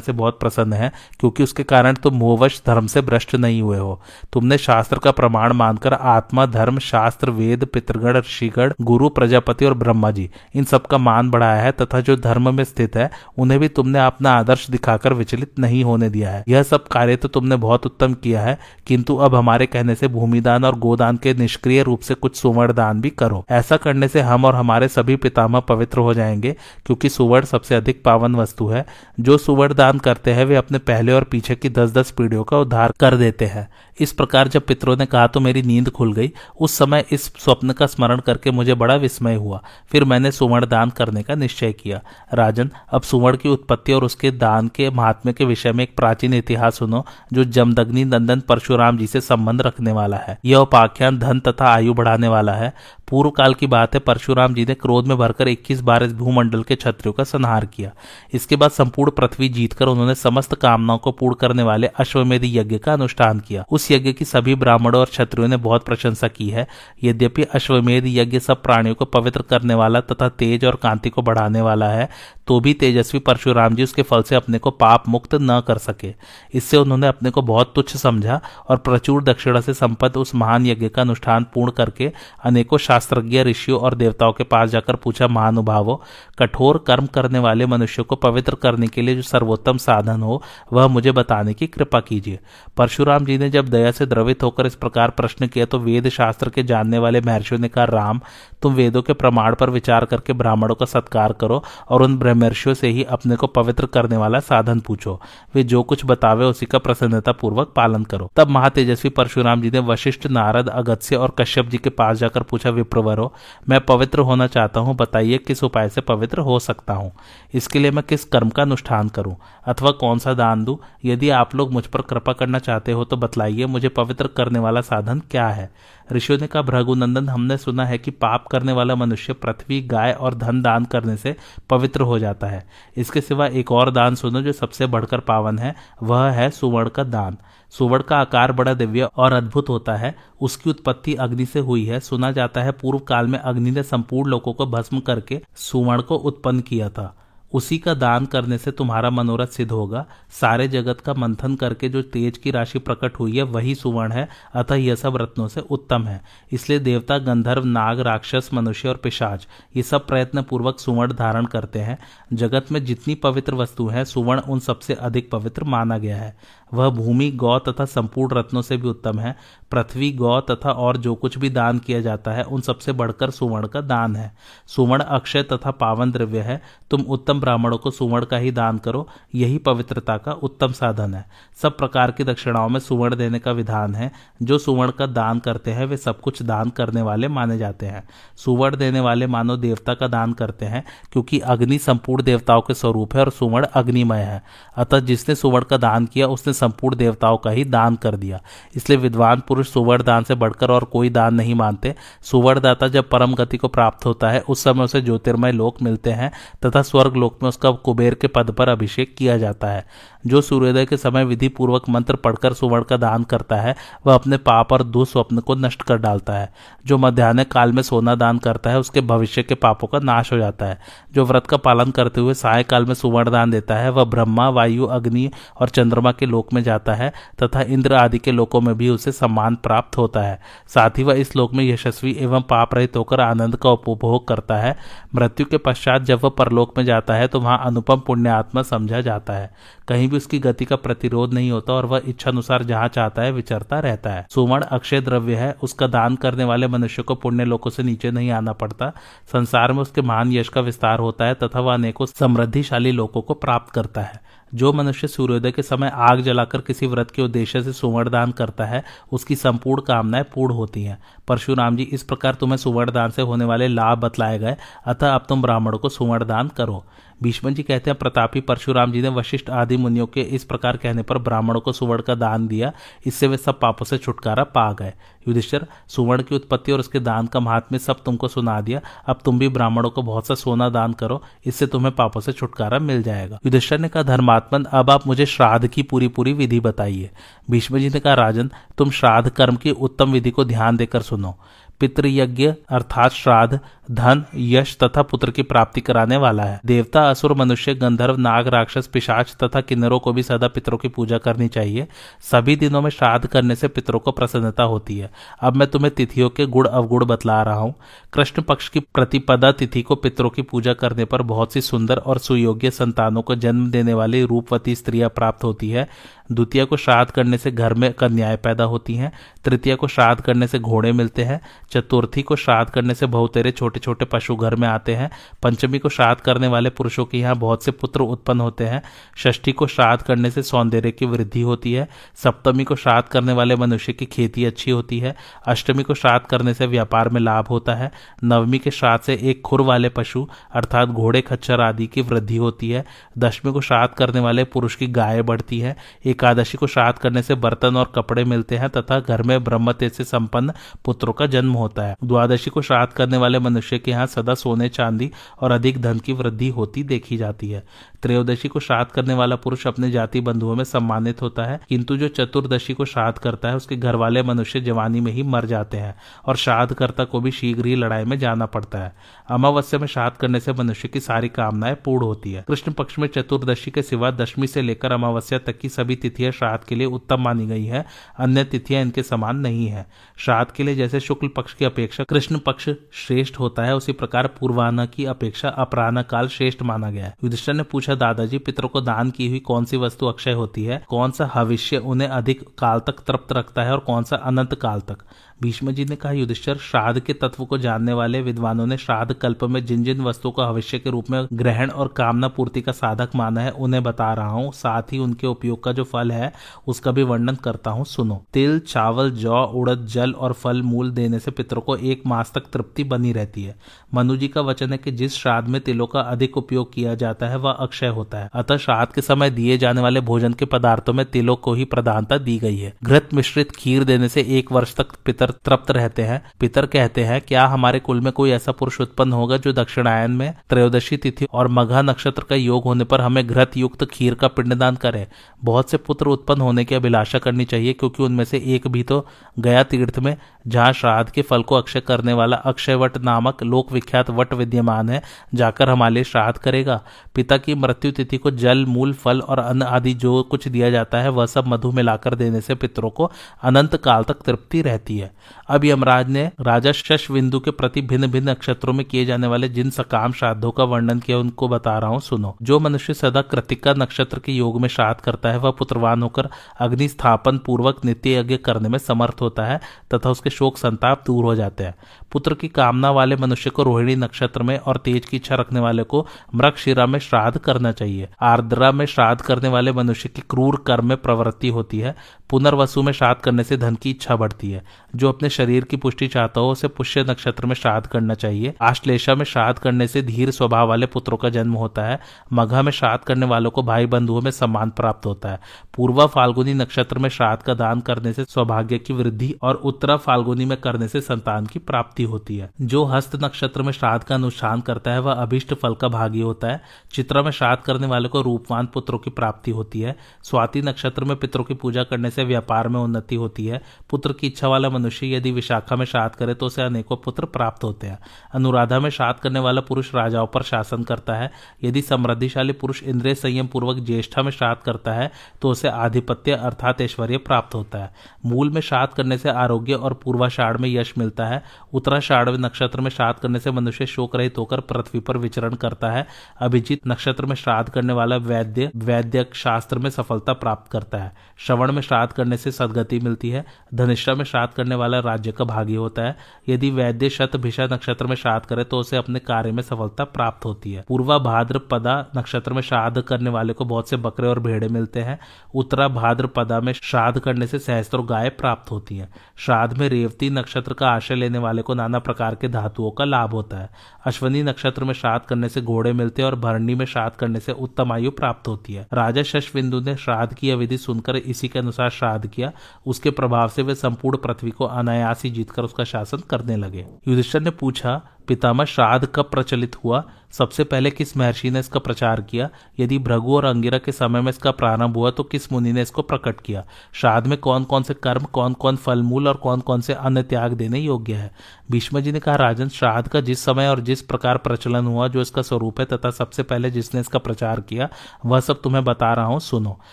से 0.00 0.12
बहुत 0.12 0.38
प्रसन्न 0.40 0.72
हैं, 0.72 0.90
क्योंकि 1.20 1.42
उसके 1.42 1.62
कारण 1.62 1.94
तुम 1.94 2.14
मोहवश 2.14 2.60
धर्म 2.66 2.86
से 2.86 3.00
भ्रष्ट 3.00 3.34
नहीं 3.34 3.62
हुए 3.62 3.78
हो। 3.78 4.00
तुमने 4.32 4.58
शास्त्र 4.58 4.98
का 4.98 5.10
प्रमाण 5.10 5.52
मानकर 5.52 5.94
आत्मा, 5.94 6.46
धर्म, 6.46 6.78
शास्त्र, 6.78 7.30
वेद, 7.30 7.64
पितृगण, 7.64 8.16
ऋषिगण, 8.16 8.72
गुरु, 8.80 9.08
प्रजापति 9.08 9.64
और 9.64 9.74
ब्रह्मा 9.74 10.10
जी, 10.10 10.28
इन 10.54 10.64
सबका 10.64 10.98
मान 10.98 11.30
बढ़ाया 11.30 11.62
है 11.62 11.72
तथा 11.72 12.00
जो 12.00 12.16
धर्म 12.16 12.54
में 12.54 12.64
स्थित 12.64 12.96
है, 12.96 13.10
उन्हें 13.38 13.60
भी 13.60 13.68
तुमने 13.68 13.98
अपना 13.98 14.32
आदर्श 14.32 14.68
दिखाकर 14.70 15.12
विचलित 15.12 15.58
नहीं 15.58 15.82
होने 15.84 16.08
दिया 16.10 16.30
है। 16.30 16.44
यह 16.48 16.62
सब 16.62 16.86
कार्य 16.88 17.16
तो 17.16 17.28
तुमने 17.28 17.56
बहुत 17.56 17.86
उत्तम 17.86 18.14
किया 18.14 18.40
है, 18.40 18.58
किंतु 18.86 19.16
अब 19.16 19.34
हमारे 19.34 19.66
कहने 19.66 19.94
से 19.94 20.08
भूमिदान 20.08 20.64
और 20.64 20.78
गोदान 20.78 21.16
के 21.16 21.34
निष्क्रिय 21.34 21.82
रूप 21.82 22.00
से 22.00 22.14
कुछ 22.14 22.36
सुवर्ण 22.36 22.72
दान 22.72 23.00
भी 23.00 23.10
करो। 23.10 23.44
ऐसा 23.50 23.76
करने 23.76 24.08
से 24.08 24.20
हम 24.20 24.44
और 24.44 24.54
हमारे 24.54 24.81
सभी 24.88 25.16
पितामह 25.16 25.60
पवित्र 25.60 25.98
हो 25.98 26.14
जाएँगे, 26.14 26.56
क्योंकि 26.86 27.08
सुवर्ण 27.08 27.44
सबसे 27.44 27.74
अधिक 27.74 28.04
पावन 28.04 28.36
वस्तु 28.36 28.68
है। 28.68 28.86
जो 29.20 29.38
सुवर्ण 29.38 29.74
दान 29.74 29.98
करते 29.98 30.32
हैं, 30.32 30.44
वे 30.44 30.56
अपने 30.56 30.78
पहले 30.78 31.12
और 31.12 31.24
पीछे 31.24 31.54
की 31.54 31.68
दस 31.68 31.92
दस 31.92 32.10
पीढ़ियों 32.10 32.44
का 32.44 32.58
उद्धार 32.58 32.92
कर 33.00 33.16
देते 33.16 33.44
हैं। 33.44 33.68
इस 34.00 34.12
प्रकार 34.12 34.48
जब 34.48 34.66
पितरों 34.66 34.96
ने 34.96 35.06
कहा 35.06 35.26
तो 35.26 35.40
मेरी 35.40 35.62
नींद 35.62 35.90
खुल 35.90 36.12
गई, 36.12 36.32
उस 36.60 36.78
समय 36.78 37.04
इस 37.10 37.24
स्वप्न 37.24 37.72
का 37.72 37.86
स्मरण 37.86 38.18
करके 38.18 38.50
मुझे 38.50 38.74
बड़ा 38.74 38.94
विस्मय 38.94 39.34
हुआ। 39.34 39.62
फिर 39.92 40.04
मैंने 40.04 40.32
सुवर्ण 40.32 40.66
दान 40.66 40.90
करने 40.90 41.22
का 41.22 41.34
निश्चय 41.34 41.72
किया। 41.72 42.00
राजन, 42.34 42.70
अब 42.90 43.02
सुवर्ण 43.02 43.36
की 43.36 43.48
उत्पत्ति 43.48 43.92
और 43.92 44.04
उसके 44.04 44.30
दान 44.30 44.68
के 44.68 44.90
महात्म्य 44.90 45.32
के 45.32 45.44
विषय 45.44 45.72
में 45.72 45.84
एक 45.84 45.96
प्राचीन 45.96 46.34
इतिहास 46.34 46.78
सुनो, 46.78 47.06
जो 47.32 47.44
जमदग्नि 47.44 48.04
नंदन 48.04 48.40
परशुराम 48.40 48.98
जी 48.98 49.06
से 49.06 49.20
संबंध 49.20 49.62
रखने 49.62 49.92
वाला 49.92 50.16
है। 50.16 50.38
यह 50.44 50.56
उपाख्यान 50.56 51.18
धन 51.18 51.40
तथा 51.40 51.66
आयु 51.66 51.94
बढ़ाने 51.94 52.28
वाला 52.28 52.52
है। 52.52 52.72
पूर्व 53.08 53.30
काल 53.30 53.54
की 53.54 53.66
बात 53.66 53.94
है, 53.94 54.00
परशुराम 54.00 54.54
जी 54.54 54.64
ने 54.64 54.71
क्रोध 54.74 55.06
में 55.06 55.16
भरकर 55.18 55.48
21 55.48 55.80
बार 55.80 56.02
इस 56.02 56.12
भूमंडल 56.12 56.62
के 56.62 56.74
क्षत्रियों 56.74 57.12
का 57.12 57.24
संहार 57.24 57.66
किया। 57.66 57.90
इसके 58.34 58.56
बाद 58.56 58.70
संपूर्ण 58.70 59.10
पृथ्वी 59.10 59.48
जीतकर 59.48 59.86
उन्होंने 59.86 60.14
समस्त 60.14 60.54
कामनाओं 60.54 60.98
को 60.98 61.12
पूर्ण 61.12 61.34
करने 61.34 61.62
वाले 61.62 61.86
अश्वमेध 61.86 62.42
यज्ञ 62.44 62.78
का 62.78 62.92
अनुष्ठान 62.92 63.40
किया। 63.40 63.64
उस 63.70 63.90
यज्ञ 63.90 64.12
की 64.12 64.24
सभी 64.24 64.54
ब्राह्मणों 64.54 65.00
और 65.00 65.06
क्षत्रियों 65.06 65.48
ने 65.48 65.56
बहुत 65.58 65.84
प्रशंसा 65.84 66.28
की 66.28 66.48
है। 66.50 66.66
यद्यपि 67.04 67.42
अश्वमेध 67.44 68.04
यज्ञ 68.06 68.38
सब 68.40 68.62
प्राणियों 68.62 68.94
को 68.94 69.04
पवित्र 69.04 69.42
करने 69.42 69.74
वाला 69.74 70.00
तथा 70.02 70.28
तेज 70.28 70.64
और 70.64 70.76
कांति 70.76 71.10
को 71.10 71.22
बढ़ाने 71.22 71.60
वाला 71.60 71.88
है 71.88 72.08
तो 72.46 72.58
भी 72.60 72.72
तेजस्वी 72.74 73.18
परशुराम 73.20 73.74
जी 73.74 73.82
उसके 73.82 74.02
फल 74.02 74.22
से 74.22 74.34
अपने 74.36 74.58
को 74.58 74.70
पाप 74.70 75.04
मुक्त 75.08 75.34
न 75.34 75.60
कर 75.66 75.78
सके। 75.78 76.12
इससे 76.54 76.76
उन्होंने 76.76 77.06
अपने 77.06 77.30
को 77.30 77.42
बहुत 77.42 77.72
तुच्छ 77.74 77.96
समझा 77.96 78.40
और 78.68 78.76
प्रचुर 78.76 79.22
दक्षिणा 79.24 79.60
से 79.60 79.74
संपत्त 79.74 80.16
उस 80.16 80.34
महान 80.34 80.66
यज्ञ 80.66 80.88
का 80.88 81.02
अनुष्ठान 81.02 81.46
पूर्ण 81.54 81.70
करके 81.70 82.10
अनेकों 82.44 82.78
शास्त्रज्ञ, 82.78 83.42
ऋषियों 83.42 83.80
और 83.80 83.94
देवताओं 83.94 84.32
के 84.32 84.44
पास 84.62 84.70
जाकर 84.70 84.96
पूछा, 84.96 85.26
महानुभावों, 85.28 85.96
कठोर 86.38 86.78
कर्म 86.86 87.06
करने 87.06 87.38
वाले 87.38 87.66
मनुष्य 87.66 88.02
को 88.02 88.16
पवित्र 88.16 88.54
करने 88.54 88.86
के 88.86 89.02
लिए 89.02 89.14
जो 89.16 89.22
सर्वोत्तम 89.22 89.76
साधन 89.76 90.22
हो, 90.22 90.42
वह 90.72 90.86
मुझे 90.88 91.12
बताने 91.12 91.54
की 91.54 91.66
कृपा 91.66 92.00
कीजिए। 92.00 92.38
परशुराम 92.76 93.24
जी 93.24 93.38
ने 93.38 93.50
जब 93.50 93.68
दया 93.68 93.90
से 93.90 94.06
द्रवित 94.06 94.42
होकर 94.42 94.66
इस 94.66 94.74
प्रकार 94.74 95.10
प्रश्न 95.10 95.46
किया 95.46 95.64
तो 95.64 95.78
वेद 95.78 96.08
शास्त्र 96.08 96.50
के 96.50 96.62
जानने 96.62 96.98
वाले 96.98 97.20
महर्षियों 97.20 97.60
ने 97.60 97.68
कहा, 97.68 97.84
राम, 97.84 98.20
तुम 98.62 98.74
वेदों 98.74 99.02
के 99.02 99.12
प्रमाण 99.12 99.54
पर 99.54 99.70
विचार 99.70 100.04
करके 100.04 100.32
ब्राह्मणों 100.32 100.74
का 100.74 100.86
सत्कार 100.86 101.32
करो 101.32 101.62
और 101.88 102.02
उन 102.02 102.16
ब्रह्मर्षियों 102.18 102.74
से 102.74 102.88
ही 102.88 103.04
अपने 103.04 103.36
को 103.36 103.46
पवित्र 103.46 103.86
करने 103.86 104.16
वाला 104.16 104.40
साधन 104.40 104.80
पूछो। 104.80 105.20
वे 105.54 105.62
जो 105.62 105.82
कुछ 105.82 106.04
बतावे, 106.04 106.44
उसी 106.44 106.66
का 106.66 106.78
प्रसन्नता 106.78 107.32
पूर्वक 107.32 107.72
पालन 107.76 108.04
करो। 108.04 108.30
तब 108.36 108.48
महातेजस्वी 108.48 109.10
परशुराम 109.10 109.62
जी 109.62 109.70
ने 109.70 109.78
वशिष्ठ 109.78 110.26
नारद, 110.26 110.68
अगत्य 110.68 111.16
और 111.16 111.34
कश्यप 111.40 111.68
जी 111.68 111.78
के 111.78 111.90
पास 111.90 112.18
जाकर 112.18 112.42
पूछा, 112.42 112.70
विप्रवरो 112.70 113.32
मैं 113.68 113.80
पवित्र 113.80 114.20
होना 114.20 114.46
चाहता 114.52 114.80
हूँ, 114.80 114.94
बताइए 114.96 115.38
किस 115.38 115.64
उपाय 115.64 115.88
से 115.88 116.00
पवित्र 116.00 116.40
हो 116.40 116.58
सकता 116.58 116.94
हूँ। 116.94 117.12
इसके 117.54 117.78
लिए 117.78 117.90
मैं 117.90 118.04
किस 118.04 118.24
कर्म 118.24 118.50
का 118.50 118.62
अनुष्ठान 118.62 119.08
करूँ? 119.08 119.36
अथवा 119.66 119.90
कौन 119.90 120.18
सा 120.18 120.34
दान 120.34 120.64
दूँ? 120.64 120.78
यदि 121.04 121.30
आप 121.30 121.54
लोग 121.54 121.72
मुझ 121.72 121.86
पर 121.86 122.02
कृपा 122.02 122.32
करना 122.32 122.58
चाहते 122.58 122.92
हो 122.92 123.04
तो 123.04 123.16
बतलाइए 123.16 123.66
मुझे 123.66 123.88
पवित्र 123.88 124.26
करने 124.26 124.58
वाला 124.58 124.80
साधन 124.80 125.22
क्या 125.30 125.48
है। 125.48 125.70
ऋषियों 126.12 126.38
ने 126.38 126.46
कहा 126.46 126.62
भृगुनंदन 126.62 127.28
हमने 127.28 127.56
सुना 127.56 127.84
है 127.84 127.98
कि 127.98 128.10
पाप 128.10 128.46
करने 128.46 128.72
वाला 128.72 128.94
मनुष्य 128.94 129.32
पृथ्वी, 129.32 129.80
गाय 129.80 130.12
और 130.12 130.34
धन 130.34 130.62
दान 130.62 130.84
करने 130.84 131.16
से 131.16 131.36
पवित्र 131.70 132.00
हो 132.00 132.18
जाता 132.18 132.46
है। 132.46 132.64
इसके 132.96 133.20
सिवा 133.20 133.46
एक 133.46 133.72
और 133.72 133.90
दान 133.90 134.14
सुनो 134.14 134.42
जो 134.42 134.52
सबसे 134.52 134.86
बढ़कर 134.86 135.20
पावन 135.20 135.58
है, 135.58 135.74
वह 136.02 136.30
है 136.30 136.50
सुवर्ण 136.50 136.88
का 136.88 137.04
दान। 137.04 137.36
सुवर्ण 137.78 138.02
का 138.02 138.16
आकार 138.16 138.52
बड़ा 138.52 138.74
दिव्य 138.74 139.08
और 139.16 139.32
अद्भुत 139.32 139.68
होता 139.68 139.96
है। 139.96 140.14
उसकी 140.40 140.70
उत्पत्ति 140.70 141.14
अग्नि 141.14 141.46
से 141.46 141.58
हुई 141.58 141.84
है। 141.84 142.00
सुना 142.00 142.30
जाता 142.30 142.62
है 142.62 142.72
पूर्व 142.72 142.98
काल 142.98 143.26
में 143.26 143.38
अग्नि 143.38 143.70
ने 143.70 143.82
संपूर्ण 143.82 144.30
लोगों 144.30 144.52
को 144.52 144.66
भस्म 144.66 145.00
करके 145.00 145.40
सुवर्ण 145.56 146.02
को 146.02 146.16
उत्पन्न 146.16 146.60
किया 146.60 146.88
था। 146.88 147.21
उसी 147.52 147.78
का 147.78 147.94
दान 147.94 148.26
करने 148.26 148.58
से 148.58 148.70
तुम्हारा 148.70 149.10
मनोरथ 149.10 149.46
सिद्ध 149.46 149.72
होगा। 149.72 150.06
सारे 150.30 150.68
जगत 150.68 151.00
का 151.00 151.14
मंथन 151.14 151.54
करके 151.54 151.88
जो 151.88 152.02
तेज 152.02 152.38
की 152.38 152.50
राशि 152.50 152.78
प्रकट 152.78 153.18
हुई 153.18 153.36
है, 153.36 153.42
वही 153.42 153.74
सुवर्ण 153.74 154.12
है, 154.12 154.28
अतः 154.54 154.74
यह 154.74 154.94
सब 154.94 155.16
रत्नों 155.16 155.48
से 155.48 155.60
उत्तम 155.60 156.04
है। 156.04 156.22
इसलिए 156.52 156.78
देवता, 156.78 157.18
गंधर्व, 157.18 157.64
नाग, 157.64 158.00
राक्षस, 158.00 158.50
मनुष्य 158.54 158.88
और 158.88 158.96
पिशाच, 158.96 159.48
ये 159.76 159.82
सब 159.82 160.06
प्रयत्न 160.06 160.42
पूर्वक 160.42 160.78
सुवर्ण 160.78 161.12
धारण 161.12 161.46
करते 161.46 161.78
हैं। 161.78 161.98
जगत 162.32 162.72
में 162.72 162.84
जितनी 162.84 163.14
पवित्र 163.14 163.54
वस्तु 163.54 163.88
है, 163.88 164.04
सुवर्ण 164.04 164.40
उन 164.40 164.58
सबसे 164.58 164.94
अधिक 164.94 165.30
पवित्र 165.30 165.64
माना 165.64 165.98
गया 165.98 166.16
है। 166.16 166.36
वह 166.74 166.90
भूमि, 166.90 167.30
गौ 167.30 167.58
तथा 167.58 167.84
संपूर्ण 167.84 168.36
रत्नों 168.36 168.62
से 168.62 168.76
भी 168.76 168.88
उत्तम 168.88 169.18
है। 169.18 169.36
पृथ्वी 169.72 170.12
गौ 170.12 170.40
तथा 170.40 170.70
और 170.70 170.96
जो 170.96 171.14
कुछ 171.14 171.38
भी 171.38 171.50
दान 171.50 171.78
किया 171.78 172.00
जाता 172.00 172.30
है, 172.30 172.42
उन 172.42 172.60
सबसे 172.60 172.92
बढ़कर 172.92 173.30
सुवर्ण 173.30 173.66
का 173.66 173.80
दान 173.80 174.16
है। 174.16 174.36
सुवर्ण 174.66 175.02
अक्षय 175.02 175.42
तथा 175.42 175.70
पावन 175.70 176.10
द्रव्य 176.10 176.40
है। 176.40 176.62
तुम 176.90 177.00
उत्तम 177.00 177.40
ब्राह्मणों 177.40 177.78
को 177.78 177.90
सुवर्ण 177.90 178.24
का 178.24 178.36
ही 178.36 178.50
दान 178.50 178.78
करो। 178.78 179.08
यही 179.34 179.58
पवित्रता 179.58 180.16
का 180.16 180.32
उत्तम 180.32 180.72
साधन 180.72 181.14
है। 181.14 181.24
सब 181.62 181.76
प्रकार 181.76 182.10
की 182.10 182.24
दक्षिणाओं 182.24 182.68
में 182.68 182.80
सुवर्ण 182.80 183.16
देने 183.16 183.38
का 183.38 183.52
विधान 183.52 183.94
है। 183.94 184.12
जो 184.42 184.58
सुवर्ण 184.58 184.90
का 184.90 185.06
दान 185.06 185.38
करते 185.38 185.70
हैं, 185.70 185.86
वे 185.86 185.96
सब 185.96 186.20
कुछ 186.20 186.42
दान 186.42 186.70
करने 186.70 187.02
वाले 187.02 187.28
माने 187.28 187.58
जाते 187.58 187.86
हैं। 187.86 188.08
सुवर्ण 188.36 188.76
देने 188.76 189.00
वाले 189.00 189.26
मानव 189.26 189.56
देवता 189.56 189.94
का 189.94 190.06
दान 190.06 190.32
करते 190.32 190.66
हैं, 190.66 190.84
क्योंकि 191.12 191.38
अग्नि 191.38 191.78
संपूर्ण 191.78 192.22
देवताओं 192.22 192.60
के 192.60 192.74
स्वरूप 192.74 193.14
है 193.14 193.20
और 193.20 193.30
सुवर्ण 193.30 193.66
अग्निमय 193.66 194.20
है। 194.20 194.42
अतः 194.76 195.00
जिसने 195.00 195.34
सुवर्ण 195.34 195.64
का 195.64 195.76
दान 195.76 196.06
किया, 196.06 196.26
उसने 196.26 196.52
संपूर्ण 196.52 196.96
देवताओं 196.96 197.36
का 197.36 197.50
ही 197.50 197.64
दान 197.64 197.96
कर 197.96 198.16
दिया। 198.16 198.42
इसलिए 198.76 198.98
विद्वान 198.98 199.42
पुरुष 199.48 199.61
सुवर्ण 199.64 200.04
दान 200.04 200.24
से 200.24 200.34
बढ़कर 200.34 200.70
और 200.70 200.84
कोई 200.84 201.10
दान 201.10 201.34
नहीं 201.34 201.54
मानते। 201.54 201.94
सुवर्णदाता 202.22 202.88
जब 202.88 203.08
परम 203.08 203.34
गति 203.34 203.56
को 203.56 203.68
प्राप्त 203.68 204.06
होता 204.06 204.30
है, 204.30 204.40
उस 204.40 204.64
समय 204.64 204.84
उसे 204.84 205.00
ज्योतिर्मय 205.00 205.52
लोक 205.52 205.82
मिलते 205.82 206.10
हैं, 206.10 206.32
तथा 206.66 206.82
स्वर्ग 206.82 207.16
लोक 207.16 207.38
में 207.42 207.48
उसका 207.48 207.70
कुबेर 207.70 208.14
के 208.14 208.26
पद 208.26 208.50
पर 208.50 208.68
अभिषेक 208.68 209.16
किया 209.16 209.38
जाता 209.38 209.68
है। 209.68 209.86
जो 210.26 210.40
सूर्योदय 210.40 210.86
के 210.86 210.96
समय 210.96 211.24
विधि 211.24 211.48
पूर्वक 211.48 211.88
मंत्र 211.88 212.16
पढ़कर 212.16 212.52
सुवर्ण 212.52 212.82
का 212.82 212.96
दान 212.96 213.22
करता 213.22 213.56
है, 213.56 213.76
वह 214.06 214.14
अपने 214.14 214.36
पाप 214.36 214.72
और 214.72 214.82
दुस्वप्न 214.82 215.38
को 215.38 215.54
नष्ट 215.54 215.82
कर 215.82 215.96
डालता 215.96 216.32
है। 216.32 216.52
जो 216.86 216.98
मध्यान्ह 216.98 217.44
काल 217.44 217.72
में 217.72 217.82
सोना 217.82 218.14
दान 218.14 218.38
करता 218.38 218.70
है, 218.70 218.78
उसके 218.78 219.00
भविष्य 219.00 219.42
के 219.42 219.54
पापों 219.54 219.88
का 219.88 219.98
नाश 219.98 220.32
हो 220.32 220.38
जाता 220.38 220.66
है। 220.66 220.78
जो 221.12 221.24
व्रत 221.24 221.46
का 221.46 221.56
पालन 221.56 221.90
करते 221.90 222.20
हुए 222.20 222.34
साय 222.34 222.62
काल 222.62 222.86
में 222.86 222.94
सुवर्ण 222.94 223.30
दान 223.30 223.50
देता 223.50 223.74
है, 223.74 223.90
वह 223.90 224.04
ब्रह्मा, 224.04 224.48
वायु, 224.48 224.86
अग्नि 224.86 225.30
और 225.60 225.68
चंद्रमा 225.68 226.12
के 226.12 226.26
लोक 226.26 226.52
में 226.52 226.62
जाता 226.62 226.94
है 226.94 227.12
तथा 227.42 227.62
इंद्र 227.62 227.94
आदि 227.94 228.18
के 228.18 228.32
लोकों 228.32 228.60
में 228.60 228.76
भी 228.78 228.88
उसे 228.88 229.12
सम्मान 229.12 229.54
प्राप्त 229.54 229.96
होता 229.96 230.20
है। 230.20 230.40
साथ 230.68 230.90
ही 230.98 231.02
वह 231.02 231.14
इस 231.14 231.36
लोक 231.36 231.54
में 231.54 231.64
यशस्वी 231.64 232.12
एवं 232.12 232.42
पाप 232.42 232.74
रहित 232.74 232.96
होकर 232.96 233.20
आनंद 233.20 233.56
का 233.56 233.70
उपभोग 233.70 234.28
करता 234.28 234.56
है। 234.56 234.76
मृत्यु 235.14 235.46
के 235.46 235.58
पश्चात 235.58 236.02
जब 236.02 236.20
वह 236.24 236.30
परलोक 236.30 236.78
में 236.78 236.84
जाता 236.84 237.14
है 237.14 237.28
तो 237.28 237.40
वहाँ 237.40 237.60
अनुपम 237.64 238.00
पुण्यात्मा 238.00 238.62
समझा 238.62 239.00
जाता 239.00 239.32
है। 239.32 239.50
कहीं 239.88 240.08
भी 240.12 240.16
उसकी 240.16 240.38
गति 240.38 240.64
का 240.64 240.76
प्रतिरोध 240.76 241.34
नहीं 241.34 241.50
होता 241.50 241.72
और 241.72 241.86
वह 241.86 242.02
इच्छा 242.08 242.30
अनुसार 242.30 242.64
जहाँ 242.64 242.88
चाहता 242.88 243.22
है, 243.22 243.32
विचरता 243.32 243.78
रहता 243.80 244.10
है। 244.10 244.26
सुवर्ण 244.30 244.62
अक्षय 244.62 245.00
द्रव्य 245.00 245.34
है, 245.34 245.56
उसका 245.62 245.86
दान 245.86 246.16
करने 246.16 246.44
वाले 246.44 246.66
मनुष्य 246.66 247.02
को 247.02 247.14
पुण्य 247.14 247.44
लोगों 247.44 247.70
से 247.70 247.82
नीचे 247.82 248.10
नहीं 248.10 248.30
आना 248.30 248.52
पड़ता। 248.52 248.92
संसार 249.32 249.72
में 249.72 249.82
उसके 249.82 250.02
महान 250.02 250.32
यश 250.32 250.48
का 250.48 250.60
विस्तार 250.60 250.98
होता 250.98 251.24
है 251.24 251.34
तथा 251.34 251.60
वह 251.60 251.74
अनेकों 251.74 252.06
समृद्धिशाली 252.06 252.92
लोगों 252.92 253.22
को 253.22 253.34
प्राप्त 253.34 253.72
करता 253.72 254.00
है। 254.00 254.42
जो 254.54 254.72
मनुष्य 254.72 255.08
सूर्योदय 255.08 255.50
के 255.50 255.62
समय 255.62 255.90
आग 255.94 256.20
जलाकर 256.20 256.60
किसी 256.60 256.86
व्रत 256.86 257.10
के 257.10 257.22
उद्देश्य 257.22 257.62
से 257.62 257.72
सुवर्ण 257.72 258.10
दान 258.10 258.30
करता 258.30 258.64
है, 258.64 258.84
उसकी 259.12 259.36
संपूर्ण 259.36 259.82
कामनाएँ 259.82 260.24
पूर्ण 260.24 260.54
होती 260.54 260.82
हैं। 260.82 260.98
परशुराम 261.28 261.76
जी, 261.76 261.82
इस 261.82 262.02
प्रकार 262.02 262.34
तुम्हें 262.34 262.56
सुवर्ण 262.56 262.92
दान 262.92 263.10
से 263.10 263.22
होने 263.22 263.44
वाले 263.44 263.68
लाभ 263.68 263.98
बतलाए 263.98 264.38
गए, 264.38 264.56
अतः 264.86 265.14
अब 265.14 265.26
तुम 265.28 265.42
ब्राह्मणों 265.42 265.78
को 265.78 265.88
सुवर्ण 265.88 266.26
दान 266.26 266.48
करो। 266.48 266.84
भीष्म 267.22 267.50
जी 267.50 267.62
कहते 267.62 267.90
हैं, 267.90 267.98
प्रतापी 267.98 268.40
परशुराम 268.40 268.92
जी 268.92 269.02
ने 269.02 269.08
वशिष्ठ 269.08 269.50
आदि 269.50 269.76
मुनियों 269.76 270.06
के 270.06 270.20
इस 270.20 270.44
प्रकार 270.44 270.76
कहने 270.76 271.02
पर 271.02 271.18
ब्राह्मणों 271.18 271.60
को 271.60 271.72
सुवर्ण 271.72 272.02
का 272.02 272.14
दान 272.14 272.46
दिया। 272.46 272.72
इससे 273.06 273.26
वे 273.26 273.36
सब 273.36 273.60
पापों 273.60 273.84
से 273.84 273.98
छुटकारा 273.98 274.44
पा 274.44 274.72
गए। 274.72 274.92
युधिष्ठिर, 275.28 275.66
सुवर्ण 275.88 276.22
की 276.22 276.34
उत्पत्ति 276.34 276.72
और 276.72 276.80
उसके 276.80 277.00
दान 277.00 277.26
का 277.26 277.40
महात्म्य 277.40 277.78
सब 277.78 278.02
तुमको 278.04 278.28
सुना 278.28 278.60
दिया। 278.60 278.80
अब 279.06 279.18
तुम 279.24 279.38
भी 279.38 279.48
ब्राह्मणों 279.48 279.90
को 279.90 280.02
बहुत 280.02 280.26
सा 280.26 280.34
सोना 280.34 280.68
दान 280.68 280.92
करो। 280.92 281.22
इससे 281.46 281.66
तुम्हें 281.66 281.94
पापों 281.94 282.20
से 282.20 282.32
छुटकारा 282.32 282.78
मिल 282.78 283.02
जाएगा। 283.02 283.38
युधिष्ठिर 283.46 283.78
ने 283.78 283.88
कहा, 283.88 284.02
धर्मात्मन, 284.02 284.64
अब 284.64 284.90
आप 284.90 285.06
मुझे 285.06 285.26
श्राद्ध 285.26 285.66
की 285.66 285.82
पूरी 285.82 286.08
पूरी 286.08 286.32
विधि 286.32 286.60
बताइए। 286.60 287.10
भीष्म 287.50 287.78
जी 287.78 287.88
ने 287.88 288.00
कहा, 288.00 288.14
राजन, 288.14 288.50
तुम 288.78 288.90
श्राद्ध 288.90 289.30
कर्म 289.30 289.56
की 289.56 289.70
उत्तम 289.70 290.12
विधि 290.12 290.30
को 290.30 290.44
ध्यान 290.44 290.76
देकर 290.76 291.02
सुनो। 291.02 291.38
पितृयज्ञ 291.82 292.54
अर्थात 292.68 293.12
श्राद्ध, 293.12 293.58
धन, 293.90 294.24
यश 294.34 294.76
तथा 294.82 295.02
पुत्र 295.02 295.30
की 295.30 295.42
प्राप्ति 295.42 295.80
कराने 295.80 296.16
वाला 296.16 296.42
है। 296.42 296.60
देवता, 296.66 297.10
असुर, 297.10 297.34
मनुष्य, 297.34 297.74
गंधर्व, 297.74 298.16
नाग, 298.16 298.48
राक्षस, 298.48 298.86
पिशाच 298.86 299.36
तथा 299.42 299.60
किन्नरों 299.60 299.98
को 299.98 300.12
भी 300.12 300.22
सदा 300.22 300.48
पितरों 300.48 300.78
की 300.78 300.88
पूजा 300.88 301.18
करनी 301.18 301.48
चाहिए। 301.48 301.86
सभी 302.20 302.56
दिनों 302.56 302.82
में 302.82 302.90
श्राद्ध 302.90 303.26
करने 303.26 303.54
से 303.54 303.68
पितरों 303.68 304.00
को 304.00 304.12
प्रसन्नता 304.12 304.62
होती 304.62 304.98
है। 304.98 305.10
अब 305.40 305.56
मैं 305.56 305.68
तुम्हें 305.70 305.94
तिथियों 305.94 306.30
के 306.30 306.46
गुड़ 306.46 306.68
अवगुण 306.68 307.04
बतला 307.04 307.42
रहा 307.42 307.58
हूँ। 307.58 307.74
कृष्ण 308.12 308.42
पक्ष 308.42 308.68
की 308.68 308.80
प्रतिपदा 308.80 309.52
तिथि 309.52 309.82
को 309.82 309.94
पितरों 309.94 310.30
की 310.30 310.42
पूजा 310.42 310.72
करने 310.72 311.04
पर 311.04 311.22
बहुत 311.22 311.52
सी 311.52 311.60
सुंदर 311.60 311.98
और 311.98 312.18
सुयोग्य 312.18 312.70
संतानों 312.70 313.22
को 313.22 313.34
जन्म 313.34 313.70
देने 313.70 313.94
वाली 313.94 314.22
रूपवती 314.22 314.74
स्त्रियाँ 314.74 315.10
प्राप्त 315.10 315.44
होती 315.44 315.70
है। 315.70 315.88
द्वितीय 316.34 316.64
को 316.64 316.76
श्राद्ध 316.76 317.10
करने 317.10 317.38
से 317.38 317.50
घर 317.50 317.74
में 317.74 317.92
कन्याएँ 317.92 318.36
पैदा 318.36 318.64
होती 318.64 318.94
हैं, 318.94 319.12
तृतीय 319.44 319.74
को 319.74 319.88
श्राद्ध 319.88 320.20
करने 320.20 320.46
से 320.46 320.58
घोड़े 320.58 320.92
मिलते 320.92 321.24
हैं, 321.24 321.40
चतुर्थी 321.70 322.22
को 322.22 322.36
श्राद्ध 322.36 322.70
करने 322.70 322.94
से 322.94 323.06
बहुतेरे 323.06 323.50
छोटे 323.50 323.80
छोटे 323.80 324.04
पशु 324.04 324.36
घर 324.36 324.54
में 324.54 324.68
आते 324.68 324.94
हैं, 324.94 325.10
पंचमी 325.42 325.78
को 325.78 325.88
श्राद्ध 325.88 326.20
करने 326.20 326.46
वाले 326.46 326.70
पुरुषों 326.70 327.04
के 327.04 327.18
यहाँ 327.18 327.36
बहुत 327.36 327.64
से 327.64 327.70
पुत्र 327.70 328.00
उत्पन्न 328.00 328.40
होते 328.40 328.64
हैं, 328.64 328.82
षष्ठी 329.18 329.52
को 329.52 329.66
श्राद्ध 329.66 330.02
करने 330.02 330.30
से 330.30 330.42
सौंदर्य 330.42 330.90
की 330.90 331.06
वृद्धि 331.06 331.40
होती 331.40 331.72
है, 331.72 331.88
सप्तमी 332.14 332.64
को 332.64 332.76
श्राद्ध 332.76 333.08
करने 333.08 333.32
वाले 333.32 333.56
मनुष्य 333.56 333.92
की 333.92 334.04
खेती 334.04 334.44
अच्छी 334.44 334.70
होती 334.70 334.98
है, 334.98 335.16
अष्टमी 335.46 335.82
को 335.82 335.94
श्राद्ध 335.94 336.26
करने 336.26 336.54
से 336.54 336.66
व्यापार 336.66 337.08
में 337.08 337.20
लाभ 337.20 337.48
होता 337.48 337.74
है, 337.74 337.90
नवमी 338.24 338.58
के 338.58 338.70
श्राद्ध 338.70 339.04
से 339.04 339.14
एक 339.22 339.42
खुर 339.42 339.60
वाले 339.60 339.88
पशु 339.88 340.28
अर्थात 340.52 340.88
घोड़े, 340.88 341.20
खच्चर 341.20 341.60
आदि 341.60 341.86
की 341.86 342.00
वृद्धि 342.02 342.36
होती 342.36 342.70
है, 342.70 342.84
दशमी 343.18 343.52
को 343.52 343.60
श्राद्ध 343.60 343.94
करने 343.94 344.20
वाले 344.20 344.44
पुरुष 344.44 344.74
की 344.74 344.86
गाय 344.86 345.22
बढ़ती 345.22 345.60
है 345.60 345.76
एकादशी 346.22 346.58
को 346.58 346.66
श्राद्ध 346.66 346.98
करने 346.98 347.22
से 347.22 347.34
बर्तन 347.34 347.76
और 347.76 347.90
कपड़े 347.94 348.24
मिलते 348.24 348.56
हैं 348.56 348.68
तथा 348.70 348.98
घर 349.00 349.22
में 349.22 349.42
ब्रह्म 349.44 349.72
तेज 349.72 349.92
से 349.92 350.04
संपन्न 350.04 350.52
पुत्रों 350.84 351.12
का 351.12 351.26
जन्म 351.26 351.52
होता 351.52 351.82
है। 351.82 351.96
द्वादशी 352.04 352.50
को 352.50 352.62
श्राद्ध 352.62 352.92
करने 352.92 353.16
वाले 353.16 353.38
मनुष्य 353.38 353.78
के 353.78 353.90
यहाँ 353.90 354.06
सदा 354.06 354.34
सोने 354.34 354.68
चांदी 354.68 355.10
और 355.40 355.52
अधिक 355.52 355.80
धन 355.82 355.98
की 355.98 356.12
वृद्धि 356.12 356.48
होती 356.48 356.82
देखी 356.84 357.16
जाती 357.16 357.50
है। 357.50 357.62
त्रयोदशी 358.02 358.48
को 358.48 358.60
श्राद्ध 358.60 358.90
करने 358.90 359.14
वाला 359.14 359.36
पुरुष 359.36 359.66
अपने 359.66 359.90
जाति 359.90 360.20
बंधुओं 360.20 360.54
में 360.54 360.64
सम्मानित 360.64 361.22
होता 361.22 361.44
है, 361.44 361.60
किंतु 361.68 361.96
जो 361.96 362.08
चतुर्दशी 362.08 362.74
को 362.74 362.84
श्राद्ध 362.84 363.18
करता 363.18 363.48
है, 363.48 363.56
उसके 363.56 363.76
घर 363.76 363.96
वाले 363.96 364.22
मनुष्य 364.22 364.60
जवानी 364.60 365.00
में 365.00 365.10
ही 365.12 365.22
मर 365.22 365.46
जाते 365.46 365.76
हैं 365.76 365.94
और 366.26 366.36
श्राद्धकर्ता 366.36 367.04
को 367.04 367.20
भी 367.20 367.30
शीघ्र 367.30 367.66
ही 367.66 367.74
लड़ाई 367.74 368.04
में 368.04 368.18
जाना 368.18 368.46
पड़ता 368.46 368.78
है। 368.78 368.94
अमावस्या 369.30 369.80
में 369.80 369.86
श्राद्ध 369.86 370.16
करने 370.16 370.40
से 370.40 370.52
मनुष्य 370.52 370.88
की 370.88 371.00
सारी 371.00 371.28
कामनाएँ 371.28 371.74
पूर्ण 371.74 372.04
होती 372.04 372.32
है। 372.32 372.44
कृष्ण 372.48 372.72
पक्ष 372.72 372.98
में 372.98 373.06
चतुर्दशी 373.08 373.70
के 373.70 373.82
सिवा 373.82 374.10
दशमी 374.10 374.46
से 374.46 374.62
लेकर 374.62 374.92
अमावस्या 374.92 375.38
तक 375.38 375.58
की 375.58 375.68
सभी 375.68 375.96
तिथियाँ 375.96 376.32
श्राद्ध 376.32 376.64
के 376.64 376.74
लिए 376.74 376.86
उत्तम 376.88 377.20
मानी 377.20 377.46
गई 377.46 377.64
है, 377.64 377.84
अन्य 378.18 378.44
तिथियाँ 378.44 378.82
इनके 378.82 379.02
समान 379.02 379.36
नहीं 379.38 379.66
है। 379.66 379.86
श्राद्ध 380.16 380.50
के 380.52 380.62
लिए 380.62 380.74
जैसे 380.74 381.00
शुक्ल 381.00 381.28
पक्ष 381.28 381.54
की 381.54 381.64
अपेक्षा 381.64 382.04
कृष्ण 382.04 382.38
पक्ष 382.38 382.68
श्रेष्ठ 382.94 383.38
होता 383.38 383.64
है, 383.64 383.76
उसी 383.76 383.92
प्रकार 383.92 384.26
पूर्वाना 384.40 384.86
की 384.86 385.04
अपेक्षा 385.06 385.48
अपराना 385.48 386.02
काल 386.04 386.28
श्रेष्ठ 386.28 386.62
माना 386.62 386.90
गया 386.90 387.06
है। 387.06 387.14
युधिष्ठर 387.24 387.54
ने 387.54 387.62
पूछा 387.62 387.91
दादाजी, 387.94 388.38
पितरों 388.38 388.68
को 388.68 388.80
दान 388.80 389.10
की 389.10 389.28
हुई 389.28 389.38
कौन 389.38 389.64
सी 389.64 389.76
वस्तु 389.76 390.06
अक्षय 390.06 390.32
होती 390.32 390.64
है? 390.64 390.84
कौन 390.88 391.10
सा 391.10 391.30
भविष्य 391.34 391.76
उन्हें 391.76 392.08
अधिक 392.08 392.44
काल 392.58 392.80
तक 392.80 392.92
तृप्त 392.92 393.32
रखता 393.32 393.62
है 393.62 393.72
और 393.72 393.78
कौन 393.78 394.04
सा 394.04 394.16
अनंत 394.16 394.54
काल 394.54 394.80
तक? 394.80 394.98
भीष्म 395.42 395.70
जी 395.70 395.84
ने 395.84 395.96
कहा, 395.96 396.12
युधिष्ठर, 396.12 396.56
श्राद्ध 396.56 397.00
के 397.00 397.12
तत्व 397.12 397.44
को 397.44 397.58
जानने 397.58 397.92
वाले 397.92 398.22
विद्वानों 398.22 398.66
ने 398.66 398.76
श्राद्ध 398.76 399.14
कल्प 399.14 399.44
में 399.44 399.66
जिन 399.66 399.84
जिन 399.84 400.00
वस्तुओं 400.00 400.32
का 400.32 400.52
भविष्य 400.52 400.78
के 400.78 400.90
रूप 400.90 401.10
में 401.10 401.26
ग्रहण 401.32 401.70
और 401.70 401.88
कामना 401.88 402.28
पूर्ति 402.28 402.60
का 402.60 402.72
साधक 402.72 403.08
माना 403.14 403.40
है, 403.40 403.50
उन्हें 403.50 403.82
बता 403.82 404.12
रहा 404.14 404.28
हूँ। 404.28 404.52
साथ 404.52 404.82
ही 404.82 404.98
उनके 404.98 405.26
उपयोग 405.26 405.64
का 405.64 405.72
जो 405.72 405.84
फल 405.84 406.12
है, 406.12 406.32
उसका 406.66 406.90
भी 406.90 407.02
वर्णन 407.02 407.34
करता 407.34 407.70
हूँ। 407.70 407.84
सुनो। 407.84 408.24
तिल, 408.32 408.58
चावल, 408.58 409.10
जौ, 409.10 409.44
उड़द, 409.44 409.86
जल 409.86 410.12
और 410.12 410.32
फल 410.32 410.62
मूल 410.62 410.90
देने 410.90 411.18
से 411.18 411.30
पितरों 411.30 411.62
को 411.62 411.76
एक 411.76 412.02
मास 412.06 412.32
तक 412.34 412.40
तृप्ति 412.40 412.84
बनी 412.84 413.12
रहती 413.12 413.44
है। 413.44 413.56
मनु 413.94 414.16
जी 414.16 414.28
का 414.28 414.40
वचन 414.40 414.70
है 414.70 414.78
कि 414.78 414.90
जिस 414.90 415.14
श्राद्ध 415.14 415.48
में 415.48 415.60
तिलों 415.60 415.86
का 415.86 416.00
अधिक 416.00 416.36
उपयोग 416.36 416.72
किया 416.72 416.94
जाता 416.94 417.26
है, 417.26 417.36
वह 417.36 417.50
अक्षय 417.50 417.86
होता 417.86 418.18
है। 418.18 418.30
अतः 418.34 418.56
श्राद्ध 418.56 418.92
के 418.92 419.00
समय 419.00 419.30
दिए 419.30 419.58
जाने 419.58 419.80
वाले 419.80 420.00
भोजन 420.00 420.32
के 420.32 420.44
पदार्थों 420.44 420.92
में 420.92 421.06
तिलों 421.06 421.36
को 421.36 421.54
ही 421.54 421.64
प्रधानता 421.64 422.18
दी 422.18 422.38
गई 422.38 422.56
है। 422.56 422.74
घृत 422.84 423.08
मिश्रित 423.14 423.50
खीर 423.50 423.84
देने 423.84 424.08
से 424.08 424.20
एक 424.28 424.52
वर्ष 424.52 424.76
तक 424.76 424.86
पितर 425.04 425.31
तृप्त 425.34 425.70
रहते 425.70 426.02
हैं। 426.02 426.22
पितर 426.40 426.66
कहते 426.66 427.04
हैं, 427.04 427.20
क्या 427.20 427.46
हमारे 427.46 427.80
कुल 427.80 428.00
में 428.00 428.12
कोई 428.12 428.30
ऐसा 428.30 428.52
पुरुष 428.52 428.80
उत्पन्न 428.80 429.12
होगा 429.12 429.36
जो 429.36 429.52
दक्षिणायन 429.52 430.10
में 430.10 430.34
त्रयोदशी 430.48 430.96
तिथि 430.96 431.26
और 431.32 431.48
मघा 431.48 431.82
नक्षत्र 431.82 432.22
का 432.22 432.36
योग 432.36 432.64
होने 432.64 432.84
पर 432.84 433.00
हमें 433.00 433.26
घृत 433.26 433.56
युक्त 433.56 433.84
खीर 433.84 434.14
का 434.14 434.28
पिंडदान 434.28 434.76
करे? 434.76 435.06
बहुत 435.44 435.70
से 435.70 435.76
पुत्र 435.76 436.06
उत्पन्न 436.08 436.40
होने 436.40 436.64
की 436.64 436.74
अभिलाषा 436.74 437.18
करनी 437.18 437.44
चाहिए, 437.44 437.72
क्योंकि 437.72 438.02
उनमें 438.02 438.24
से 438.24 438.42
एक 438.46 438.68
भी 438.68 438.82
तो 438.82 439.06
गया 439.38 439.62
तीर्थ 439.62 439.98
में 439.98 440.16
जहाँ 440.48 440.72
श्राद्ध 440.72 441.10
के 441.10 441.22
फल 441.22 441.42
को 441.42 441.54
अक्षय 441.54 441.80
करने 441.80 442.12
वाला 442.12 442.36
अक्षय 442.36 442.74
वट 442.74 442.96
नामक 442.98 443.42
लोक 443.42 443.72
विख्यात 443.72 444.10
वट 444.10 444.34
विद्यमान 444.34 444.90
है, 444.90 445.02
जाकर 445.34 445.70
हमारे 445.70 445.94
लिए 445.94 446.04
श्राद्ध 446.04 446.38
करेगा। 446.38 446.80
पिता 447.14 447.36
की 447.36 447.54
मृत्यु 447.54 447.92
तिथि 447.92 448.16
को 448.16 448.30
जल, 448.30 448.64
मूल, 448.66 448.92
फल 448.92 449.20
और 449.20 449.38
अन्न 449.38 449.62
आदि 449.62 449.94
जो 449.94 450.22
कुछ 450.22 450.48
दिया 450.48 450.70
जाता 450.70 450.98
है, 450.98 451.08
वह 451.08 451.26
सब 451.26 451.44
मधु 451.46 451.70
मिलाकर 451.72 452.14
देने 452.14 452.40
से 452.40 452.54
पितरों 452.54 452.90
को 452.90 453.10
अनंत 453.42 453.76
काल 453.76 454.02
तक 454.02 454.14
तृप्ति 454.14 454.62
रहती 454.62 454.98
है। 454.98 455.10
अब 455.48 455.64
यमराज 455.64 456.08
ने 456.08 456.30
राजा 456.40 456.72
शश 456.72 457.10
बिंदु 457.10 457.40
के 457.40 457.50
प्रति 457.50 457.82
भिन्न 457.82 458.06
भिन्न 458.06 458.30
नक्षत्रों 458.30 458.72
में 458.72 458.86
किए 458.86 459.04
जाने 459.04 459.26
वाले 459.26 459.48
जिन 459.48 459.70
सकाम 459.70 460.12
श्राद्धों 460.12 460.50
का 460.50 460.64
वर्णन 460.64 460.98
किया, 460.98 461.18
उनको 461.18 461.48
बता 461.48 461.78
रहा 461.78 461.90
हूँ, 461.90 462.00
सुनो। 462.00 462.36
जो 462.42 462.58
मनुष्य 462.60 462.94
सदा 462.94 463.22
कृतिका 463.22 463.74
नक्षत्र 463.74 464.18
के 464.18 464.32
योग 464.32 464.60
में 464.60 464.68
श्राद्ध 464.68 465.00
करता 465.00 465.28
है, 465.28 465.38
वह 465.38 465.50
पुत्रवान 465.50 466.02
होकर 466.02 466.28
अग्नि 466.60 466.88
स्थापन 466.88 467.38
पूर्वक 467.38 467.84
नित्य 467.84 468.18
यज्ञ 468.18 468.36
करने 468.36 468.68
में 468.68 468.78
समर्थ 468.78 469.20
होता 469.20 469.44
है, 469.44 469.60
तथा 469.94 470.10
उसके 470.10 470.30
शोक 470.32 470.56
संताप 470.56 471.04
दूर 471.06 471.24
हो 471.24 471.34
जाते 471.34 471.64
हैं। 471.64 471.74
पुत्र 472.12 472.34
की 472.34 472.48
कामना 472.48 472.90
वाले 472.90 473.16
मनुष्य 473.16 473.50
को 473.50 473.62
रोहिणी 473.62 473.96
नक्षत्र 473.96 474.42
में 474.42 474.58
और 474.58 474.76
तेज 474.76 475.06
की 475.06 475.16
इच्छा 475.16 475.34
रखने 475.34 475.60
वाले 475.60 475.82
को 475.82 476.06
मृक्षिरा 476.34 476.86
में 476.86 476.98
श्राद्ध 476.98 477.38
करना 477.38 477.72
चाहिए। 477.72 478.08
आर्द्रा 478.22 478.72
में 478.72 478.86
श्राद्ध 478.86 479.20
करने 479.20 479.48
वाले 479.48 479.72
मनुष्य 479.72 480.08
की 480.08 480.22
क्रूर 480.30 480.64
कर्म 480.66 480.88
में 480.88 480.96
प्रवृत्ति 480.96 481.48
होती 481.48 481.78
है। 481.78 481.94
पुनर्वसु 482.30 482.82
में 482.82 482.92
श्राद्ध 482.92 483.20
करने 483.20 483.44
से 483.44 483.56
धन 483.56 483.74
की 483.74 483.90
इच्छा 483.90 484.16
बढ़ती 484.16 484.50
है। 484.50 484.64
जो 484.96 485.08
अपने 485.08 485.28
शरीर 485.28 485.64
की 485.64 485.76
पुष्टि 485.76 486.08
चाहता 486.08 486.40
हो, 486.40 486.50
उसे 486.50 486.68
पुष्य 486.68 487.04
नक्षत्र 487.10 487.46
में 487.46 487.54
श्राद्ध 487.54 487.86
करना 487.86 488.14
चाहिए। 488.14 488.54
आश्लेषा 488.60 489.14
में 489.14 489.24
श्राद्ध 489.24 489.58
करने 489.58 489.86
से 489.86 490.02
धीर 490.02 490.30
स्वभाव 490.30 490.68
वाले 490.68 490.86
पुत्रों 490.86 491.16
का 491.16 491.28
जन्म 491.28 491.52
होता 491.52 491.82
है। 491.82 492.00
मघा 492.32 492.62
में 492.62 492.72
श्राद्ध 492.72 493.04
करने 493.04 493.26
वालों 493.26 493.50
को 493.50 493.62
भाई 493.62 493.86
बंधुओं 493.86 494.20
में 494.20 494.30
सम्मान 494.30 494.70
प्राप्त 494.70 495.06
होता 495.06 495.28
है। 495.28 495.40
पूर्वा 495.74 496.06
फाल्गुनी 496.06 496.54
नक्षत्र 496.54 496.98
में 496.98 497.08
श्राद्ध 497.08 497.42
का 497.42 497.54
दान 497.54 497.80
करने 497.80 498.12
से 498.12 498.24
सौभाग्य 498.24 498.78
की 498.78 498.92
वृद्धि 498.92 499.34
और 499.42 499.54
उत्तरा 499.54 499.96
फाल्गुनी 499.96 500.21
में 500.22 500.56
करने 500.56 500.88
से 500.88 501.00
संतान 501.00 501.46
की 501.46 501.58
प्राप्ति 501.58 502.02
होती 502.02 502.36
है। 502.36 502.50
जो 502.60 502.84
हस्त 502.84 503.16
नक्षत्र 503.24 503.62
में 503.62 503.72
श्राद्ध 503.72 504.04
का 504.04 504.14
अनुष्ठान 504.14 504.60
करता 504.60 504.90
है, 504.90 505.00
वह 505.00 505.12
अभिष्ट 505.12 505.54
फल 505.54 505.74
का 505.74 505.88
भागी 505.88 506.20
होता 506.20 506.48
है। 506.48 506.60
चित्रा 506.92 507.22
में 507.22 507.30
श्राद्ध 507.30 507.62
करने 507.62 507.86
वाले 507.86 508.08
को 508.08 508.22
रूपवान 508.22 508.66
पुत्रों 508.66 508.98
की 508.98 509.10
प्राप्ति 509.10 509.50
होती 509.50 509.80
है। 509.80 509.96
स्वाति 510.22 510.62
नक्षत्र 510.62 511.04
में 511.04 511.16
पितरों 511.16 511.44
की 511.44 511.54
पूजा 511.54 511.82
करने 511.82 512.10
से 512.10 512.24
व्यापार 512.24 512.68
में 512.68 512.80
उन्नति 512.80 513.14
होती 513.14 513.46
है। 513.46 513.62
पुत्र 513.90 514.12
की 514.12 514.26
इच्छा 514.26 514.48
वाला 514.48 514.70
मनुष्य 514.70 515.14
यदि 515.14 515.32
विशाखा 515.32 515.76
में 515.76 515.84
श्राद्ध 515.86 516.14
करे 516.14 516.34
तो 516.34 516.46
उसे 516.46 516.62
अनेकों 516.62 516.96
पुत्र 516.96 517.26
प्राप्त 517.26 517.64
होते 517.64 517.86
हैं। 517.86 517.98
अनुराधा 518.34 518.78
में 518.80 518.90
श्राद्ध 518.90 519.20
करने 519.20 519.40
वाला 519.40 519.60
पुरुष 519.60 519.94
राजाओं 519.94 520.26
पर 520.26 520.42
शासन 520.42 520.82
करता 520.82 521.14
है। 521.14 521.30
यदि 521.62 521.82
समृद्धिशाली 521.82 522.52
पुरुष 522.52 522.82
इंद्रिय 522.82 523.14
संयम 523.14 523.46
पूर्वक 523.46 523.76
ज्येष्ठा 523.76 524.22
में 524.22 524.30
श्राद्ध 524.30 524.62
करता 524.62 524.92
है 524.92 525.10
तो 525.42 525.50
उसे 525.50 525.68
आधिपत्य 525.68 526.32
अर्थात 526.32 526.80
ऐश्वर्य 526.80 527.16
प्राप्त 527.18 527.54
होता 527.54 527.78
है। 527.78 527.94
मूल 528.26 528.50
में 528.50 528.60
श्राद्ध 528.60 528.92
करने 528.94 529.18
से 529.18 529.30
आरोग्य 529.30 529.74
और 529.74 529.94
पूर्वाषाढ़ 530.12 530.56
में 530.56 530.68
यश 530.68 530.92
मिलता 530.98 531.24
है। 531.24 531.42
उत्तराषाढ़ 531.72 532.28
नक्षत्र 532.30 532.80
में 532.80 532.90
श्राद्ध 532.90 533.18
करने 533.20 533.38
से 533.38 533.50
मनुष्य 533.50 533.86
शोक 533.86 534.16
रहित 534.16 534.38
होकर 534.38 534.60
पृथ्वी 534.60 535.00
पर 535.00 535.16
विचरण 535.16 535.54
करता 535.54 535.90
है। 535.90 536.06
अभिजीत 536.40 536.80
नक्षत्र 536.88 537.26
में 537.26 537.34
श्राद्ध 537.36 537.68
करने 537.68 537.92
वाला 537.92 538.16
वैद्य 538.16 538.70
वैद्य 538.76 539.24
शास्त्र 539.34 539.78
में 539.78 539.88
सफलता 539.90 540.32
प्राप्त 540.32 540.70
करता 540.70 540.98
है। 540.98 541.12
श्रवण 541.36 541.72
में 541.72 541.80
श्राद्ध 541.82 542.12
करने 542.12 542.36
से 542.36 542.50
सदगति 542.50 542.98
मिलती 543.00 543.30
है। 543.30 543.44
धनिष्ठा 543.74 544.14
में 544.14 544.24
श्राद्ध 544.24 544.52
करने 544.54 544.74
वाला 544.74 544.98
राज्य 544.98 545.32
का 545.32 545.44
भागी 545.44 545.74
होता 545.74 546.02
है। 546.02 546.16
यदि 546.48 546.70
वैद्य 546.70 547.08
शत 547.08 547.36
भिषा 547.36 547.64
नक्षत्र 547.64 548.06
में 548.06 548.14
श्राद्ध 548.16 548.46
करे 548.46 548.64
तो 548.64 548.78
उसे 548.78 548.96
अपने 548.96 549.18
कार्य 549.18 549.52
में 549.52 549.62
सफलता 549.62 550.04
प्राप्त 550.04 550.44
होती 550.44 550.72
है। 550.72 550.84
पूर्वा 550.88 551.18
भाद्र 551.20 551.58
पदा 551.70 551.96
नक्षत्र 552.16 552.52
में 552.52 552.62
श्राद्ध 552.62 553.00
करने 553.00 553.30
वाले 553.30 553.52
को 553.52 553.64
बहुत 553.64 553.88
से 553.88 553.96
बकरे 553.96 554.28
और 554.28 554.40
भेड़े 554.40 554.68
मिलते 554.68 555.00
हैं। 555.00 555.18
उत्तरा 555.54 555.88
भाद्र 555.88 556.26
पदा 556.26 556.60
में 556.60 556.72
श्राद्ध 556.72 557.20
करने 557.20 557.46
से 557.46 557.58
सहस्त्रों 557.58 558.08
गाय 558.08 558.28
प्राप्त 558.28 558.70
होती 558.70 558.96
है। 558.96 559.08
श्राद्ध 559.36 559.78
में 559.78 559.88
रेवती 560.02 560.30
नक्षत्र 560.30 560.74
का 560.74 560.88
आश्रय 560.88 561.16
लेने 561.16 561.38
वाले 561.38 561.62
को 561.62 561.74
नाना 561.74 561.98
प्रकार 561.98 562.34
के 562.34 562.48
धातुओं 562.48 562.90
का 562.90 563.04
लाभ 563.04 563.30
होता 563.30 563.56
है। 563.56 563.68
अश्वनी 564.04 564.42
नक्षत्र 564.42 564.84
में 564.84 564.94
श्राद्ध 564.94 565.24
करने 565.28 565.48
से 565.48 565.60
घोड़े 565.60 565.92
मिलते 565.92 566.22
हैं 566.22 566.26
और 566.26 566.36
भरणी 566.36 566.74
में 566.74 566.86
श्राद्ध 566.86 567.16
करने 567.16 567.40
से 567.40 567.52
उत्तम 567.52 567.92
आयु 567.92 568.10
प्राप्त 568.10 568.48
होती 568.48 568.74
है। 568.74 568.86
राजा 568.92 569.22
शशविंदु 569.22 569.80
ने 569.80 569.96
श्राद्ध 569.96 570.34
की 570.34 570.54
विधि 570.54 570.78
सुनकर 570.78 571.16
इसी 571.16 571.48
के 571.48 571.58
अनुसार 571.58 571.90
श्राद्ध 571.90 572.26
किया। 572.26 572.52
उसके 572.86 573.10
प्रभाव 573.10 573.48
से 573.48 573.62
वे 573.62 573.74
संपूर्ण 573.74 574.16
पृथ्वी 574.16 574.50
को 574.50 574.64
अनायास 574.64 575.22
ही 575.24 575.30
जीतकर 575.30 575.62
उसका 575.62 575.84
शासन 575.84 576.18
करने 576.30 576.56
लगे। 576.56 576.86
युधिष्ठर 577.08 577.40
ने 577.40 577.50
पूछा 577.50 578.00
पितामह 578.28 578.64
श्राद्ध 578.64 579.08
कब 579.14 579.24
प्रचलित 579.24 579.76
हुआ? 579.84 580.04
सबसे 580.30 580.64
पहले 580.64 580.90
किस 580.90 581.16
महर्षि 581.16 581.50
ने 581.50 581.60
इसका 581.60 581.80
प्रचार 581.80 582.20
किया? 582.20 582.48
यदि 582.80 582.98
भृगु 582.98 583.36
और 583.36 583.44
अंगिरा 583.44 583.78
के 583.78 583.92
समय 583.92 584.20
में 584.20 584.30
इसका 584.30 584.50
प्रारंभ 584.50 584.96
हुआ 584.96 585.10
तो 585.10 585.22
किस 585.22 585.52
मुनि 585.52 585.72
ने 585.72 585.82
इसको 585.82 586.02
प्रकट 586.02 586.40
किया? 586.40 586.64
श्राद्ध 586.92 587.26
में 587.26 587.38
कौन 587.38 587.64
कौन 587.64 587.82
से 587.82 587.94
कर्म 587.94 588.24
कौन 588.24 588.52
कौन 588.52 588.76
फल 588.76 589.02
मूल 589.02 589.28
और 589.28 589.34
कौन 589.34 589.60
कौन 589.60 589.80
से 589.80 589.92
अन्य 589.92 590.22
त्याग 590.22 590.52
देने 590.52 590.78
योग्य 590.78 591.14
है? 591.14 591.30
भीष्म 591.70 592.00
जी 592.00 592.12
ने 592.12 592.20
कहा, 592.20 592.36
राजन, 592.36 592.68
श्राद्ध 592.68 593.08
का 593.08 593.20
जिस 593.20 593.44
समय 593.44 593.68
और 593.68 593.80
जिस 593.80 594.02
प्रकार 594.02 594.36
प्रचलन 594.36 594.86
हुआ, 594.86 595.08
जो 595.08 595.20
इसका 595.20 595.42
स्वरूप 595.42 595.80
है, 595.80 595.86
तथा 595.86 596.10
सबसे 596.10 596.42
पहले 596.42 596.70
जिसने 596.70 597.00
इसका 597.00 597.18
प्रचार 597.18 597.60
किया, 597.60 597.88
वह 598.26 598.40
सब 598.40 598.62
तुम्हें 598.62 598.84
बता 598.84 599.14
रहा 599.14 599.24
हूँ, 599.24 599.40
सुनो। 599.40 599.80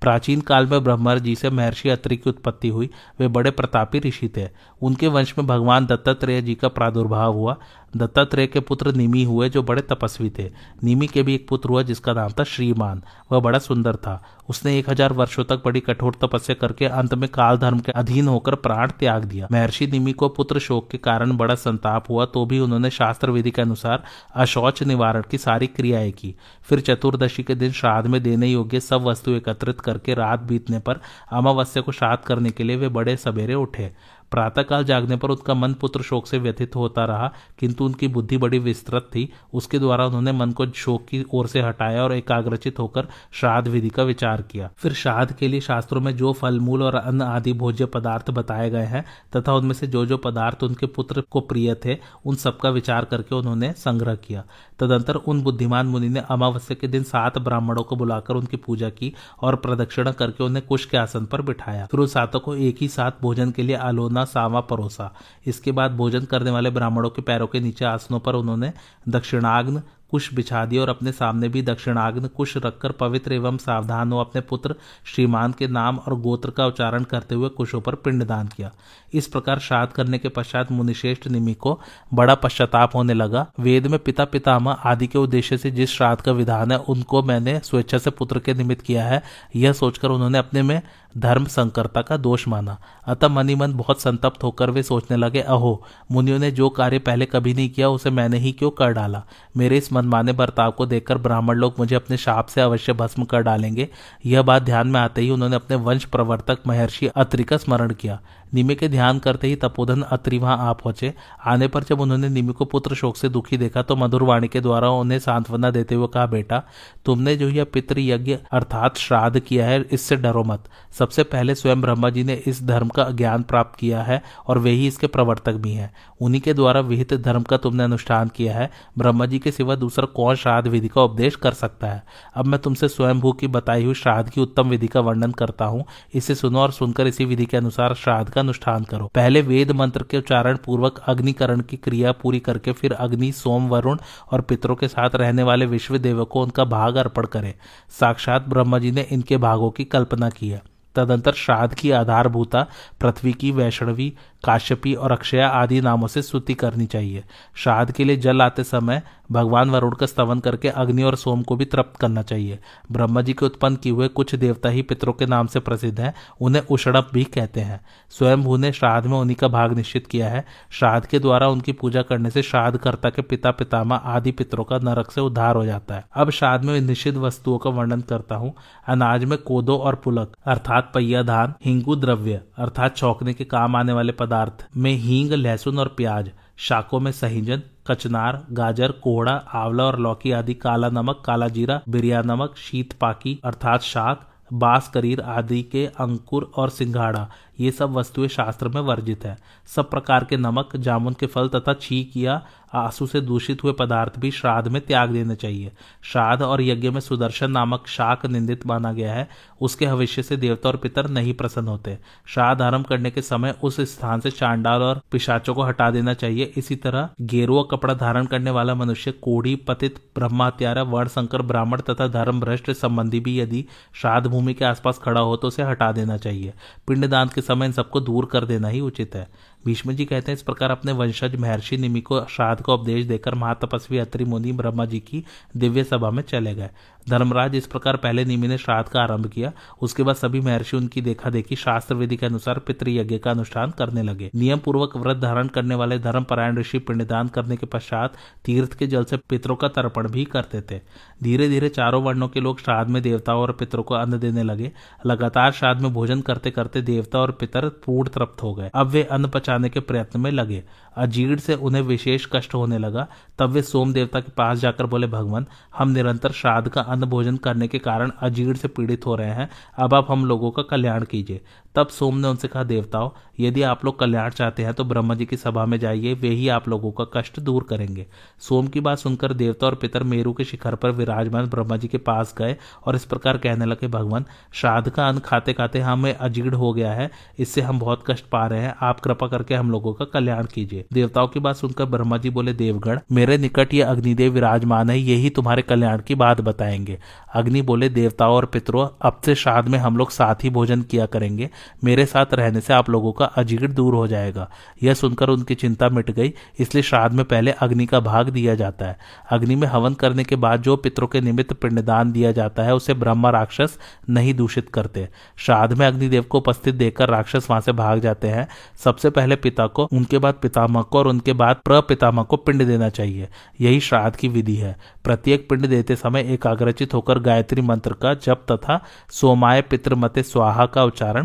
प्राचीन 0.00 0.40
काल 0.40 0.66
में 0.66 0.84
ब्रह्मर 0.84 1.18
जी 1.18 1.34
से 1.34 1.50
महर्षि 1.50 1.88
अत्रि 1.88 2.16
की 2.16 2.30
उत्पत्ति 2.30 2.68
हुई। 2.68 2.90
वे 3.20 3.28
बड़े 3.28 3.50
प्रतापी 3.50 3.98
ऋषि 3.98 4.30
थे। 4.36 4.48
उनके 4.82 5.08
वंश 5.08 5.34
में 5.38 5.46
भगवान 5.46 5.86
दत्तात्रेय 5.86 6.42
जी 6.42 6.54
का 6.54 6.68
प्रादुर्भाव 6.68 7.32
हुआ। 7.32 7.56
दत्तात्रेय 7.96 8.46
के 8.46 8.60
पुत्र 8.60 8.92
निमी 8.92 9.22
हुए 9.24 9.48
जो 9.48 9.62
बड़े 9.62 9.82
तपस्वी 9.82 10.30
थे। 10.30 10.50
निमी 10.84 11.06
के 11.06 11.22
भी 11.22 11.34
एक 11.34 11.46
पुत्र 11.48 11.68
हुआ 11.68 11.82
जिसका 11.82 12.12
नाम 12.12 12.32
था 12.38 12.44
श्रीमान। 12.44 13.02
वह 13.32 13.40
बड़ा 13.40 13.58
सुंदर 13.58 13.96
था। 13.96 14.22
उसने 14.48 14.78
एक 14.78 14.88
हज़ार 14.90 15.12
वर्षों 15.12 15.44
तक 15.44 15.62
बड़ी 15.64 15.80
कठोर 15.80 16.14
तपस्या 16.22 16.54
करके 16.60 16.84
अंत 16.84 17.14
में 17.14 17.28
काल 17.30 17.58
धर्म 17.58 17.78
के 17.78 17.92
अधीन 17.92 18.28
होकर 18.28 18.54
प्राण 18.56 18.90
त्याग 18.90 19.24
दिया। 19.24 19.48
महर्षि 19.52 19.86
निमी 19.86 20.12
को 20.12 20.28
पुत्र 20.28 20.58
शोक 20.58 20.88
के 20.90 20.98
कारण 20.98 21.36
बड़ा 21.36 21.54
संताप 21.54 22.10
हुआ 22.10 22.24
तो 22.26 22.44
भी 22.46 22.58
उन्होंने 22.58 22.90
शास्त्र 22.90 23.30
विधि 23.30 23.50
के 23.50 23.62
अनुसार 23.62 24.04
अशौच 24.36 24.82
निवारण 24.82 25.22
की 25.30 25.38
सारी 25.38 25.66
क्रियाएँ 25.66 26.10
की। 26.10 26.34
फिर 26.62 26.80
चतुर्दशी 26.80 27.42
के 27.42 27.54
दिन 27.54 27.72
श्राद्ध 27.72 28.08
में 28.08 28.22
देने 28.22 28.46
योग्य 28.46 28.80
सब 28.80 29.02
वस्तु 29.02 29.32
एकत्रित 29.32 29.80
करके 29.80 30.14
रात 30.14 30.42
बीतने 30.42 30.78
पर 30.78 31.00
अमावस्या 31.32 31.82
को 31.82 31.92
श्राद्ध 31.92 32.22
करने 32.24 32.50
के 32.50 32.64
लिए 32.64 32.76
वे 32.76 32.88
बड़े 32.90 33.16
सवेरे 33.16 33.54
उठे। 33.54 33.90
प्रातःकाल 34.30 34.84
जागने 34.84 35.16
पर 35.16 35.30
उनका 35.30 35.54
मन 35.54 35.74
पुत्र 35.74 36.02
शोक 36.02 36.26
से 36.26 36.38
व्यथित 36.38 36.76
होता 36.76 37.04
रहा, 37.04 37.32
किंतु 37.58 37.84
उनकी 37.84 38.08
बुद्धि 38.08 38.36
बड़ी 38.36 38.58
विस्तृत 38.58 39.02
थी। 39.02 39.28
उसके 39.54 39.78
द्वारा 39.78 40.06
उन्होंने 40.06 40.32
मन 40.32 40.50
को 40.50 40.66
शोक 40.66 41.06
की 41.06 41.24
ओर 41.34 41.46
से 41.46 41.62
हटाया 41.62 42.02
और 42.02 42.12
एकाग्रचित 42.12 42.78
होकर 42.78 43.08
श्राद्ध 43.32 43.68
विधि 43.68 43.88
का 43.88 44.02
विचार 44.02 44.42
किया। 44.42 44.70
फिर 44.76 44.92
श्राद्ध 44.92 45.32
के 45.32 45.48
लिए 45.48 45.60
शास्त्रों 45.60 46.00
में 46.00 46.16
जो 46.16 46.32
फल 46.32 46.60
मूल 46.60 46.82
और 46.82 46.94
अन्न 46.94 47.22
आदि 47.22 47.52
भोज्य 47.52 47.86
पदार्थ 47.86 48.30
बताए 48.30 48.70
गए 48.70 48.84
हैं, 48.84 49.04
तथा 49.36 49.54
उनमें 49.54 49.74
से 49.74 49.86
जो 49.86 50.06
जो 50.06 50.16
पदार्थ 50.16 50.62
उनके 50.62 50.86
पुत्र 50.86 51.20
को 51.20 51.40
प्रिय 51.40 51.74
थे, 51.84 51.96
उन 52.26 52.36
सबका 52.36 52.70
विचार 52.70 53.04
करके 53.04 53.34
उन्होंने 53.34 53.72
संग्रह 53.72 54.14
किया। 54.14 54.44
तदंतर 54.78 55.14
उन 55.14 55.42
बुद्धिमान 55.42 55.86
मुनि 55.86 56.08
ने 56.08 56.20
अमावस्या 56.20 56.76
के 56.80 56.88
दिन 56.88 57.02
सात 57.02 57.38
ब्राह्मणों 57.38 57.82
को 57.82 57.96
बुलाकर 57.96 58.34
उनकी 58.34 58.56
पूजा 58.56 58.88
की 58.88 59.12
और 59.42 59.56
प्रदक्षिणा 59.56 60.12
करके 60.12 60.44
उन्हें 60.44 60.66
कुश 60.66 60.84
के 60.84 60.96
आसन 60.96 61.24
पर 61.24 61.42
बिठाया। 61.42 61.86
फिर 61.86 62.00
उन 62.00 62.06
सातों 62.06 62.40
को 62.40 62.54
एक 62.56 62.76
ही 62.80 62.88
साथ 62.88 63.12
भोजन 63.22 63.50
के 63.50 63.62
लिए 63.62 63.76
आलोना 63.76 64.17
सावा 64.24 64.60
परोसा। 64.60 65.14
इसके 65.46 65.72
बाद 65.72 65.96
भोजन 65.96 66.24
करने 66.24 66.50
वाले 66.50 66.70
ब्राह्मणों 66.70 67.10
के 67.10 67.22
पैरों 67.22 67.46
के 67.46 67.60
नीचे 67.60 67.84
आसनों 67.84 68.20
पर 68.20 68.34
उन्होंने 68.34 68.72
दक्षिणाग्न 69.08 69.82
कुश 70.10 70.34
बिछा 70.34 70.64
दिया 70.64 70.82
और 70.82 70.88
अपने 70.88 71.12
सामने 71.12 71.48
भी 71.48 71.62
दक्षिणाग्न 71.62 72.26
कुश 72.26 72.56
रखकर 72.56 72.92
पवित्र 72.92 73.32
एवं 73.32 73.56
सावधान 73.56 74.12
हो 74.12 74.18
अपने 74.18 74.40
पुत्र 74.40 74.74
श्रीमान 75.04 75.52
के 75.52 75.68
नाम 75.68 75.96
और 75.96 76.20
गोत्र 76.20 76.50
का 76.50 76.66
उच्चारण 76.66 77.04
करते 77.04 77.34
हुए 77.34 77.48
कुशों 77.48 77.80
पर 77.80 77.94
पिंडदान 77.94 78.48
किया। 78.48 78.72
इस 79.12 79.26
प्रकार 79.26 79.58
श्राद्ध 79.58 79.92
करने 79.92 80.18
के 80.18 80.28
पश्चात 80.28 80.72
मुनिश्रेष्ठ 80.72 81.28
निमि 81.28 81.54
को 81.54 81.80
बड़ा 82.14 82.34
पश्चाताप 82.34 82.94
होने 82.94 83.14
लगा। 83.14 83.46
वेद 83.60 83.86
में 83.86 83.98
पिता 83.98 84.24
पितामह 84.24 84.72
आदि 84.72 85.06
के 85.06 85.18
उद्देश्य 85.18 85.58
से 85.58 85.70
जिस 85.70 85.90
श्राद्ध 85.90 86.22
का 86.22 86.32
विधान 86.32 86.72
है, 86.72 86.78
उनको 86.78 87.22
मैंने 87.22 87.60
स्वेच्छा 87.64 87.98
से 87.98 88.10
पुत्र 88.10 88.38
के 88.38 88.54
निमित्त 88.54 88.82
किया 88.82 89.06
है, 89.06 89.22
यह 89.56 89.72
सोचकर 89.72 90.08
उन्होंने 90.08 90.38
अपने 90.38 90.62
में 90.62 90.82
धर्म 91.18 91.44
संकरता 91.44 92.02
का 92.02 92.16
दोष 92.16 92.48
माना। 92.48 92.78
अतः 93.06 93.28
मनी 93.28 93.54
मन 93.54 93.72
बहुत 93.72 94.00
संतप्त 94.00 94.42
होकर 94.42 94.70
वे 94.70 94.82
सोचने 94.82 95.16
लगे, 95.16 95.40
अहो, 95.40 95.84
मुनियों 96.12 96.38
ने 96.38 96.50
जो 96.50 96.68
कार्य 96.68 96.98
पहले 96.98 97.26
कभी 97.26 97.54
नहीं 97.54 97.70
किया, 97.70 97.88
उसे 97.88 98.10
मैंने 98.10 98.38
ही 98.38 98.52
क्यों 98.52 98.70
कर 98.70 98.92
डाला? 98.92 99.24
मेरे 99.56 99.78
इस 99.78 99.92
मनमाने 99.98 100.32
बर्ताव 100.32 100.70
को 100.70 100.86
देखकर 100.86 101.18
ब्राह्मण 101.18 101.54
लोग 101.54 101.74
मुझे 101.78 101.96
अपने 101.96 102.16
शाप 102.16 102.46
से 102.46 102.60
अवश्य 102.60 102.92
भस्म 102.92 103.24
कर 103.24 103.42
डालेंगे। 103.42 103.88
यह 104.26 104.42
बात 104.42 104.62
ध्यान 104.62 104.88
में 104.88 105.00
आते 105.00 105.20
ही 105.20 105.30
उन्होंने 105.30 105.56
अपने 105.56 105.76
वंश 105.76 106.04
प्रवर्तक 106.04 106.58
महर्षि 106.66 107.06
अत्रि 107.06 107.44
का 107.44 107.56
स्मरण 107.56 107.92
किया। 107.92 108.20
निमि 108.54 108.74
के 108.74 108.88
ध्यान 108.88 109.18
करते 109.18 109.48
ही 109.48 109.56
तपोधन 109.56 110.02
अत्रि 110.02 110.38
वहाँ 110.38 110.56
आ 110.58 110.72
पहुँचे। 110.72 111.12
आने 111.46 111.68
पर 111.68 111.84
जब 111.84 112.00
उन्होंने 112.00 112.28
निमि 112.28 112.52
को 112.52 112.64
पुत्र 112.64 112.94
शोक 112.94 113.16
से 113.16 113.28
दुखी 113.28 113.56
देखा 113.56 113.82
तो 113.82 113.96
मधुर 113.96 114.22
वाणी 114.22 114.48
के 114.48 114.60
द्वारा 114.60 114.90
उन्हें 114.90 115.18
सांत्वना 115.18 115.70
देते 115.70 115.94
हुए 115.94 116.08
कहा, 116.14 116.26
बेटा, 116.26 116.62
तुमने 117.04 117.36
जो 117.36 117.48
यह 117.48 117.66
यज्ञ 117.98 118.36
अर्थात 118.52 118.96
श्राद्ध 118.96 119.40
किया 119.40 119.66
है, 119.66 119.80
इससे 119.92 120.16
डरो 120.16 120.42
मत। 120.44 120.64
सबसे 120.98 121.22
पहले 121.22 121.54
स्वयं 121.54 121.80
ब्रह्मा 121.80 122.10
जी 122.10 122.24
ने 122.24 122.34
इस 122.46 122.62
धर्म 122.64 122.88
का 122.88 123.04
ज्ञान 123.10 123.42
प्राप्त 123.42 123.78
किया 123.78 124.02
है 124.02 124.22
और 124.46 124.58
वे 124.58 124.70
ही 124.70 124.86
इसके 124.86 125.06
प्रवर्तक 125.06 125.52
भी 125.52 125.72
हैं। 125.72 125.92
उन्हीं 126.20 126.40
के 126.40 126.54
द्वारा 126.54 126.80
विहित 126.80 127.14
धर्म 127.14 127.42
का 127.42 127.56
तुमने 127.56 127.84
अनुष्ठान 127.84 128.28
किया 128.28 128.54
है। 128.54 128.70
ब्रह्मा 128.98 129.26
जी 129.26 129.38
के 129.38 129.50
सिवा 129.50 129.74
दूसरा 129.74 130.06
कौन 130.06 130.34
श्राद्ध 130.34 130.68
विधि 130.68 130.88
का 130.88 131.02
उपदेश 131.02 131.36
कर 131.36 131.52
सकता 131.52 131.86
है? 131.86 132.02
अब 132.34 132.46
मैं 132.46 132.60
तुमसे 132.60 132.88
स्वयंभू 132.88 133.32
की 133.32 133.46
बताई 133.46 133.84
हुई 133.84 133.94
श्राद्ध 133.94 134.30
की 134.30 134.40
उत्तम 134.40 134.68
विधि 134.68 134.86
का 134.86 135.00
वर्णन 135.00 135.32
करता 135.32 135.64
हूँ। 135.64 135.84
इसे 136.14 136.34
सुनो 136.34 136.58
और 136.58 136.72
सुनकर 136.72 137.06
इसी 137.06 137.24
विधि 137.24 137.46
के 137.46 137.56
अनुसार 137.56 137.94
श्राद्ध 137.94 138.30
का 138.38 138.40
अनुष्ठान 138.40 138.84
करो। 138.84 139.10
पहले 139.14 139.42
वेद 139.42 139.70
मंत्र 139.70 140.02
के 140.02 140.18
उच्चारण, 140.18 140.56
पूर्वक 140.56 140.98
अग्निकरण 141.06 141.60
की 141.60 141.76
क्रिया 141.76 142.12
पूरी 142.12 142.40
करके 142.40 142.72
फिर 142.72 142.92
अग्नि, 142.92 143.32
सोम, 143.32 143.68
वरुण 143.68 143.98
और 144.32 144.40
पितरों 144.40 144.76
के 144.76 144.88
साथ 144.88 145.10
रहने 145.14 145.42
वाले 145.42 145.66
विश्व 145.66 145.98
देव 145.98 146.24
को 146.24 146.42
उनका 146.42 146.64
भाग 146.64 146.96
अर्पण 146.96 147.26
करें। 147.26 147.54
साक्षात 148.00 148.48
ब्रह्मा 148.48 148.78
जी 148.78 148.90
ने 148.90 149.06
इनके 149.10 149.36
भागों 149.36 149.70
की 149.70 149.84
कल्पना 149.84 150.30
की 150.30 150.48
है। 150.48 150.62
तदंतर 150.94 151.32
श्राद्ध 151.32 151.74
की 151.74 151.90
आधारभूता, 151.90 152.66
पृथ्वी 153.00 153.32
की 153.32 153.50
वैष्णवी 153.50 154.12
काश्यपी 154.44 154.94
और 154.94 155.12
अक्षया 155.12 155.48
आदि 155.48 155.80
नामों 155.80 156.06
से 156.06 156.22
स्तुति 156.22 156.54
करनी 156.54 156.86
चाहिए। 156.86 157.24
श्राद्ध 157.54 157.92
के 157.92 158.04
लिए 158.04 158.16
जल 158.16 158.42
आते 158.42 158.64
समय 158.64 159.02
भगवान 159.32 159.70
वरुण 159.70 159.94
का 159.94 160.06
स्तवन 160.06 160.38
करके 160.38 160.68
अग्नि 160.68 161.02
और 161.02 161.16
सोम 161.16 161.42
को 161.42 161.56
भी 161.56 161.64
तृप्त 161.64 162.00
करना 162.00 162.22
चाहिए। 162.22 162.58
ब्रह्मा 162.92 163.22
जी 163.22 163.32
के 163.32 163.46
उत्पन्न 163.46 163.76
किए 163.76 163.92
हुए 163.92 164.08
कुछ 164.08 164.34
देवता 164.34 164.68
ही 164.68 164.82
पितरों 164.82 165.12
के 165.12 165.26
नाम 165.26 165.46
से 165.46 165.60
प्रसिद्ध 165.60 166.00
हैं, 166.00 166.14
उन्हें 166.40 166.62
उषणप 166.70 167.10
भी 167.12 167.24
कहते 167.24 167.60
हैं। 167.60 167.80
स्वयं 168.10 168.42
भू 168.42 168.56
ने 168.56 168.72
श्राद्ध 168.72 169.06
में 169.06 169.18
उन्हीं 169.18 169.36
का 169.36 169.48
भाग 169.48 169.72
निश्चित 169.72 170.06
किया 170.06 170.28
है। 170.28 170.44
श्राद्ध 170.70 171.06
के 171.06 171.18
द्वारा 171.18 171.48
उनकी 171.48 171.72
पूजा 171.72 172.02
करने 172.02 172.30
से 172.30 172.42
श्राद्धकर्ता 172.42 173.10
के 173.10 173.22
पिता 173.22 173.50
पितामा 173.50 173.96
आदि 173.96 174.30
पितरों 174.30 174.64
का 174.64 174.78
नरक 174.78 175.10
से 175.10 175.20
उद्धार 175.20 175.56
हो 175.56 175.64
जाता 175.64 175.94
है। 175.94 176.04
अब 176.14 176.30
श्राद्ध 176.30 176.64
में 176.64 176.80
निश्चित 176.80 177.14
वस्तुओं 177.14 177.58
का 177.58 177.70
वर्णन 177.70 178.00
करता 178.00 178.34
हूँ। 178.34 178.54
अनाज 178.88 179.24
में 179.24 179.38
कोदो 179.38 179.76
और 179.76 179.94
पुलक, 179.94 180.36
अर्थात 180.46 180.90
पहिया 180.94 181.22
धान, 181.22 181.54
हिंगू 181.64 181.96
द्रव्य, 181.96 182.40
अर्थात 182.58 182.96
चौकने 182.96 183.34
के 183.34 183.44
काम 183.44 183.76
आने 183.76 183.92
वाले 183.92 184.12
पदार्थ 184.28 184.68
में 184.76 184.92
हींग, 184.92 185.32
लहसुन 185.32 185.78
और 185.78 185.88
प्याज, 185.88 186.30
शाकों 186.56 187.00
में 187.00 187.12
सहिंजन, 187.12 187.62
कचनार, 187.86 188.46
गाजर, 188.52 188.92
कोहड़ा, 188.92 189.32
आंवला 189.32 189.84
और 189.84 189.98
लौकी 189.98 190.32
आदि 190.32 190.54
काला 190.54 190.88
नमक, 190.88 191.22
काला 191.24 191.48
जीरा, 191.48 191.80
बिरिया 191.88 192.22
नमक 192.22 192.54
शीत 192.56 192.92
पाकी 192.92 193.40
अर्थात 193.44 193.82
शाक, 193.82 194.28
बास, 194.52 194.88
करीर 194.88 195.20
आदि 195.20 195.62
के 195.62 195.86
अंकुर 195.86 196.50
और 196.56 196.70
सिंघाड़ा, 196.70 197.30
ये 197.60 197.70
सब 197.70 197.92
वस्तुएँ 197.92 198.28
शास्त्र 198.28 198.68
में 198.68 198.80
वर्जित 198.80 199.24
है। 199.24 199.38
सब 199.66 199.90
प्रकार 199.90 200.24
के 200.24 200.36
नमक, 200.36 200.76
जामुन 200.76 201.12
के 201.12 201.26
फल 201.26 201.48
तथा 201.48 201.74
छीक 201.74 202.16
या 202.16 202.46
आँसू 202.74 203.06
से 203.06 203.20
दूषित 203.20 203.64
हुए 203.64 203.72
पदार्थ 203.72 204.18
भी 204.18 204.30
श्राद्ध 204.30 204.68
में 204.68 204.86
त्याग 204.86 205.10
देने 205.10 205.34
चाहिए। 205.34 205.72
श्राद्ध 206.02 206.42
और 206.42 206.62
यज्ञ 206.62 206.90
में 206.90 207.00
सुदर्शन 207.00 207.50
नामक 207.50 207.86
शाक 207.86 208.26
निंदित 208.26 208.66
माना 208.66 208.92
गया 208.92 209.12
है। 209.12 209.28
उसके 209.60 209.86
भविष्य 209.86 210.22
से 210.22 210.36
देवता 210.36 210.68
और 210.68 210.76
पितर 210.76 211.08
नहीं 211.08 211.34
प्रसन्न 211.34 211.68
होते। 211.68 211.98
श्राद्ध 212.26 212.62
आरंभ 212.62 212.86
करने 212.86 213.10
के 213.10 213.22
समय 213.22 213.54
उस 213.62 213.80
स्थान 213.80 214.20
से 214.20 214.30
चांडाल 214.30 214.82
और 214.82 215.00
पिशाचों 215.12 215.54
को 215.54 215.62
हटा 215.62 215.90
देना 215.90 216.14
चाहिए। 216.14 216.52
इसी 216.56 216.76
तरह 216.76 217.08
गेरुआ 217.20 217.62
कपड़ा 217.62 217.94
धारण 217.94 218.26
करने 218.26 218.50
वाला 218.50 218.74
मनुष्य, 218.74 219.12
कोढ़ी, 219.12 219.56
पतित, 219.56 219.96
ब्रह्मात्यारा 220.14 220.82
वर्ण 220.82 221.08
संकर 221.08 221.42
ब्राह्मण 221.42 221.80
तथा 221.80 222.08
धर्म 222.08 222.40
भ्रष्ट 222.40 222.70
संबंधी 222.70 223.20
भी 223.20 223.40
यदि 223.40 223.64
श्राद्ध 223.94 224.26
भूमि 224.26 224.54
के 224.54 224.64
आसपास 224.64 224.98
खड़ा 224.98 225.20
हो 225.20 225.36
तो 225.36 225.48
उसे 225.48 225.62
हटा 225.62 225.92
देना 225.92 226.16
चाहिए। 226.16 226.52
पिंडदान 226.86 227.28
के 227.28 227.40
समय 227.40 227.66
इन 227.66 227.72
सबको 227.72 228.00
दूर 228.00 228.26
कर 228.26 228.44
देना 228.44 228.68
ही 228.68 228.80
उचित 228.80 229.14
है। 229.14 229.28
भीष्म 229.66 229.92
जी 229.92 230.04
कहते 230.04 230.32
हैं, 230.32 230.36
इस 230.36 230.42
प्रकार 230.42 230.70
अपने 230.70 230.92
वंशज 230.92 231.36
महर्षि 231.36 231.76
निमि 231.76 232.00
को 232.00 232.24
श्राद्ध 232.24 232.62
का 232.62 232.72
उपदेश 232.72 233.06
देकर 233.06 233.34
महातपस्वी 233.34 233.98
अत्रि 233.98 234.24
मुनि 234.24 234.52
ब्रह्मा 234.52 234.84
जी 234.84 235.00
की 235.00 235.24
दिव्य 235.56 235.84
सभा 235.84 236.10
में 236.10 236.22
चले 236.22 236.54
गए। 236.54 236.70
धर्मराज 237.08 237.54
इस 237.56 237.66
प्रकार 237.66 237.96
पहले 237.96 238.24
निमि 238.24 238.48
ने 238.48 238.58
श्राद्ध 238.58 238.88
का 238.88 239.00
आरंभ 239.00 239.26
किया। 239.26 239.52
उसके 239.82 240.02
बाद 240.02 240.16
सभी 240.16 240.40
महर्षि 240.40 240.76
उनकी 240.76 241.00
देखा 241.00 241.30
देखी 241.30 241.56
शास्त्र 241.56 241.94
विधि 241.94 242.16
के 242.16 242.26
अनुसार 242.26 242.58
पितृयज्ञ 242.58 243.18
का 243.18 243.30
अनुष्ठान 243.30 243.70
करने 243.70 244.02
लगे। 244.02 244.30
नियम 244.34 244.58
पूर्वक 244.58 244.96
व्रत 244.96 245.16
धारण 245.16 245.48
करने 245.48 245.74
वाले 245.74 245.98
धर्मपरायण 245.98 246.58
ऋषि 246.58 246.78
पिंडदान 246.78 247.28
करने 247.28 247.56
के 247.56 247.66
पश्चात 247.66 248.12
तीर्थ 248.44 248.74
के 248.74 248.86
जल 248.86 249.04
से 249.04 249.16
पितरों 249.16 249.56
का 249.56 249.68
तर्पण 249.68 250.08
भी 250.08 250.24
करते 250.24 250.60
थे। 250.60 250.80
धीरे 251.22 251.48
धीरे 251.48 251.68
चारों 251.68 252.02
वर्णों 252.02 252.28
के 252.28 252.40
लोग 252.40 252.60
श्राद्ध 252.60 252.90
में 252.90 253.02
देवताओं 253.02 253.40
और 253.40 253.52
पितरों 253.52 253.82
को 253.82 253.94
अन्न 253.94 254.18
देने 254.18 254.42
लगे। 254.42 254.72
लगातार 255.06 255.52
श्राद्ध 255.52 255.82
में 255.82 255.92
भोजन 255.92 256.20
करते 256.20 256.50
करते 256.50 256.82
देवता 256.82 257.18
और 257.18 257.32
पितर 257.32 257.68
पूर्ण 257.68 258.08
तृप्त 258.08 258.42
हो 258.42 258.54
गए। 258.54 258.70
अब 258.74 258.86
वे 258.86 259.02
अन्न 259.02 259.28
पचाने 259.28 259.68
के 259.68 259.80
प्रयत्न 259.80 260.20
में 260.20 260.30
लगे। 260.30 260.64
अजीर्ण 260.96 261.36
से 261.36 261.54
उन्हें 261.54 261.82
विशेष 261.82 262.26
कष्ट 262.32 262.54
होने 262.54 262.78
लगा। 262.78 263.06
तब 263.38 263.50
वे 263.50 263.62
सोम 263.62 263.92
देवता 263.92 264.20
के 264.20 264.32
पास 264.32 264.58
जाकर 264.58 264.86
बोले, 264.86 265.06
भगवान, 265.06 265.46
हम 265.78 265.88
निरंतर 265.88 266.32
श्राद्ध 266.32 266.68
का 266.68 266.80
अन्न 266.80 266.97
भोजन 267.04 267.36
करने 267.36 267.68
के 267.68 267.78
कारण 267.78 268.10
अजीर्ण 268.20 268.54
से 268.54 268.68
पीड़ित 268.68 269.06
हो 269.06 269.16
रहे 269.16 269.30
हैं। 269.30 269.50
अब 269.78 269.94
आप 269.94 270.06
हम 270.10 270.24
लोगों 270.24 270.50
का 270.50 270.62
कल्याण 270.62 271.04
कीजिए। 271.04 271.40
तब 271.78 271.88
सोम 271.88 272.16
ने 272.16 272.28
उनसे 272.28 272.48
कहा, 272.48 272.62
देवताओं, 272.64 273.10
यदि 273.40 273.62
आप 273.62 273.84
लोग 273.84 273.98
कल्याण 273.98 274.30
चाहते 274.30 274.62
हैं 274.62 274.72
तो 274.74 274.84
ब्रह्मा 274.84 275.14
जी 275.14 275.26
की 275.26 275.36
सभा 275.36 275.64
में 275.66 275.78
जाइए, 275.78 276.14
वे 276.14 276.28
ही 276.28 276.48
आप 276.48 276.68
लोगों 276.68 276.90
का 276.92 277.04
कष्ट 277.14 277.38
दूर 277.40 277.66
करेंगे 277.68 278.06
सोम 278.40 278.66
की 278.66 278.80
बात 278.80 278.98
सुनकर 278.98 279.32
देवता 279.32 279.66
और 279.66 279.74
पितर 279.74 280.02
मेरू 280.04 280.32
के 280.32 280.44
शिखर 280.44 280.74
पर 280.74 280.90
विराजमान 280.90 281.46
ब्रह्मा 281.46 281.76
जी 281.76 281.88
के 281.88 281.98
पास 282.00 282.34
गए 282.38 282.56
और 282.86 282.96
इस 282.96 283.04
प्रकार 283.04 283.38
कहने 283.38 283.64
लगे, 283.64 283.88
भगवान, 283.88 284.24
श्राद्ध 284.52 284.90
का 284.90 285.08
अन्न 285.08 285.18
खाते 285.18 285.52
खाते 285.52 285.80
हमें 285.80 286.12
अजीर्ण 286.14 286.54
हो 286.54 286.72
गया 286.72 286.92
है, 286.92 287.10
इससे 287.38 287.60
हम 287.60 287.78
बहुत 287.78 288.02
कष्ट 288.06 288.24
पा 288.26 288.46
रहे 288.46 288.60
हैं, 288.60 288.74
आप 288.80 289.00
कृपा 289.00 289.26
करके 289.26 289.54
हम 289.54 289.70
लोगों 289.70 289.92
का 289.94 290.04
कल्याण 290.04 290.46
कीजिए 290.46 290.84
देवताओं 290.92 291.28
की 291.28 291.40
बात 291.40 291.56
सुनकर 291.56 291.84
ब्रह्मा 291.84 292.18
जी 292.18 292.30
बोले, 292.30 292.52
देवगण, 292.54 293.00
मेरे 293.12 293.38
निकट 293.38 293.74
ये 293.74 293.82
अग्निदेव 293.84 294.32
विराजमान 294.32 294.90
है, 294.90 294.98
यही 294.98 295.30
तुम्हारे 295.30 295.62
कल्याण 295.62 296.02
की 296.02 296.14
बात 296.16 296.40
बताएँगे 296.40 296.98
अग्नि 297.34 297.62
बोले, 297.62 297.88
देवताओं 297.88 298.34
और 298.34 298.46
पितरों, 298.46 298.88
अब 299.02 299.20
से 299.24 299.34
श्राद्ध 299.34 299.68
में 299.68 299.78
हम 299.78 299.96
लोग 299.96 300.10
साथ 300.10 300.44
ही 300.44 300.50
भोजन 300.50 300.82
किया 300.82 301.06
करेंगे। 301.06 301.50
मेरे 301.84 302.06
साथ 302.06 302.26
रहने 302.34 302.60
से 302.60 302.72
आप 302.72 302.90
लोगों 302.90 303.12
का 303.12 303.24
अजीर्ण 303.24 303.74
दूर 303.74 303.94
हो 303.94 304.06
जाएगा। 304.06 304.50
यह 304.82 304.94
सुनकर 304.94 305.28
उनकी 305.28 305.54
चिंता 305.54 305.88
मिट 305.88 306.10
गई, 306.10 306.34
इसलिए 306.58 306.82
श्राद्ध 306.82 307.16
में 307.16 307.24
पहले 307.24 307.50
अग्नि 307.50 307.86
का 307.86 308.00
भाग 308.00 308.28
दिया 308.28 308.54
जाता 308.54 308.86
है। 308.86 308.98
अग्नि 309.30 309.54
में 309.54 309.68
हवन 309.68 309.94
करने 309.94 310.24
के 310.24 310.36
बाद 310.36 310.62
जो 310.62 310.76
पितरों 310.76 311.08
के 311.08 311.20
निमित्त 311.20 311.52
पिंडदान 311.52 312.12
दिया 312.12 312.32
जाता 312.32 312.62
है, 312.62 312.74
उसे 312.74 312.94
ब्रह्मा 312.94 313.30
राक्षस 313.30 313.78
नहीं 314.10 314.34
दूषित 314.34 314.68
करते। 314.68 315.08
श्राद्ध 315.36 315.78
में 315.78 315.86
अग्निदेव 315.86 316.22
को 316.22 316.38
उपस्थित 316.38 316.74
देखकर 316.74 317.08
राक्षस 317.08 317.46
वहाँ 317.50 317.60
से 317.60 317.72
भाग 317.72 317.98
जाते 317.98 318.28
हैं। 318.28 318.48
सबसे 318.84 319.10
पहले 319.10 319.36
पिता 319.36 319.66
को, 319.66 319.84
उनके 319.84 320.18
बाद 320.18 320.34
पितामह 320.34 320.82
को 320.82 320.98
और 320.98 321.06
उनके 321.06 321.32
बाद 321.32 321.56
प्रपितामह 321.56 322.22
को 322.22 322.36
पिंड 322.36 322.66
देना 322.66 322.88
चाहिए। 322.88 323.28
यही 323.60 323.80
श्राद्ध 323.80 324.16
की 324.16 324.28
विधि 324.28 324.54
है। 324.54 324.76
प्रत्येक 325.04 325.48
पिंड 325.48 325.66
देते 325.66 325.96
समय 325.96 326.20
एकाग्रचित 326.20 326.94
होकर 326.94 327.18
गायत्री 327.18 327.62
मंत्र 327.62 327.92
का 327.92 328.14
जप 328.14 328.44
तथा 328.50 328.84
सोमाय 329.10 329.62
पितृमते 329.62 330.22
स्वाहा 330.22 330.66
का 330.66 330.84
उच्चारण 330.84 331.24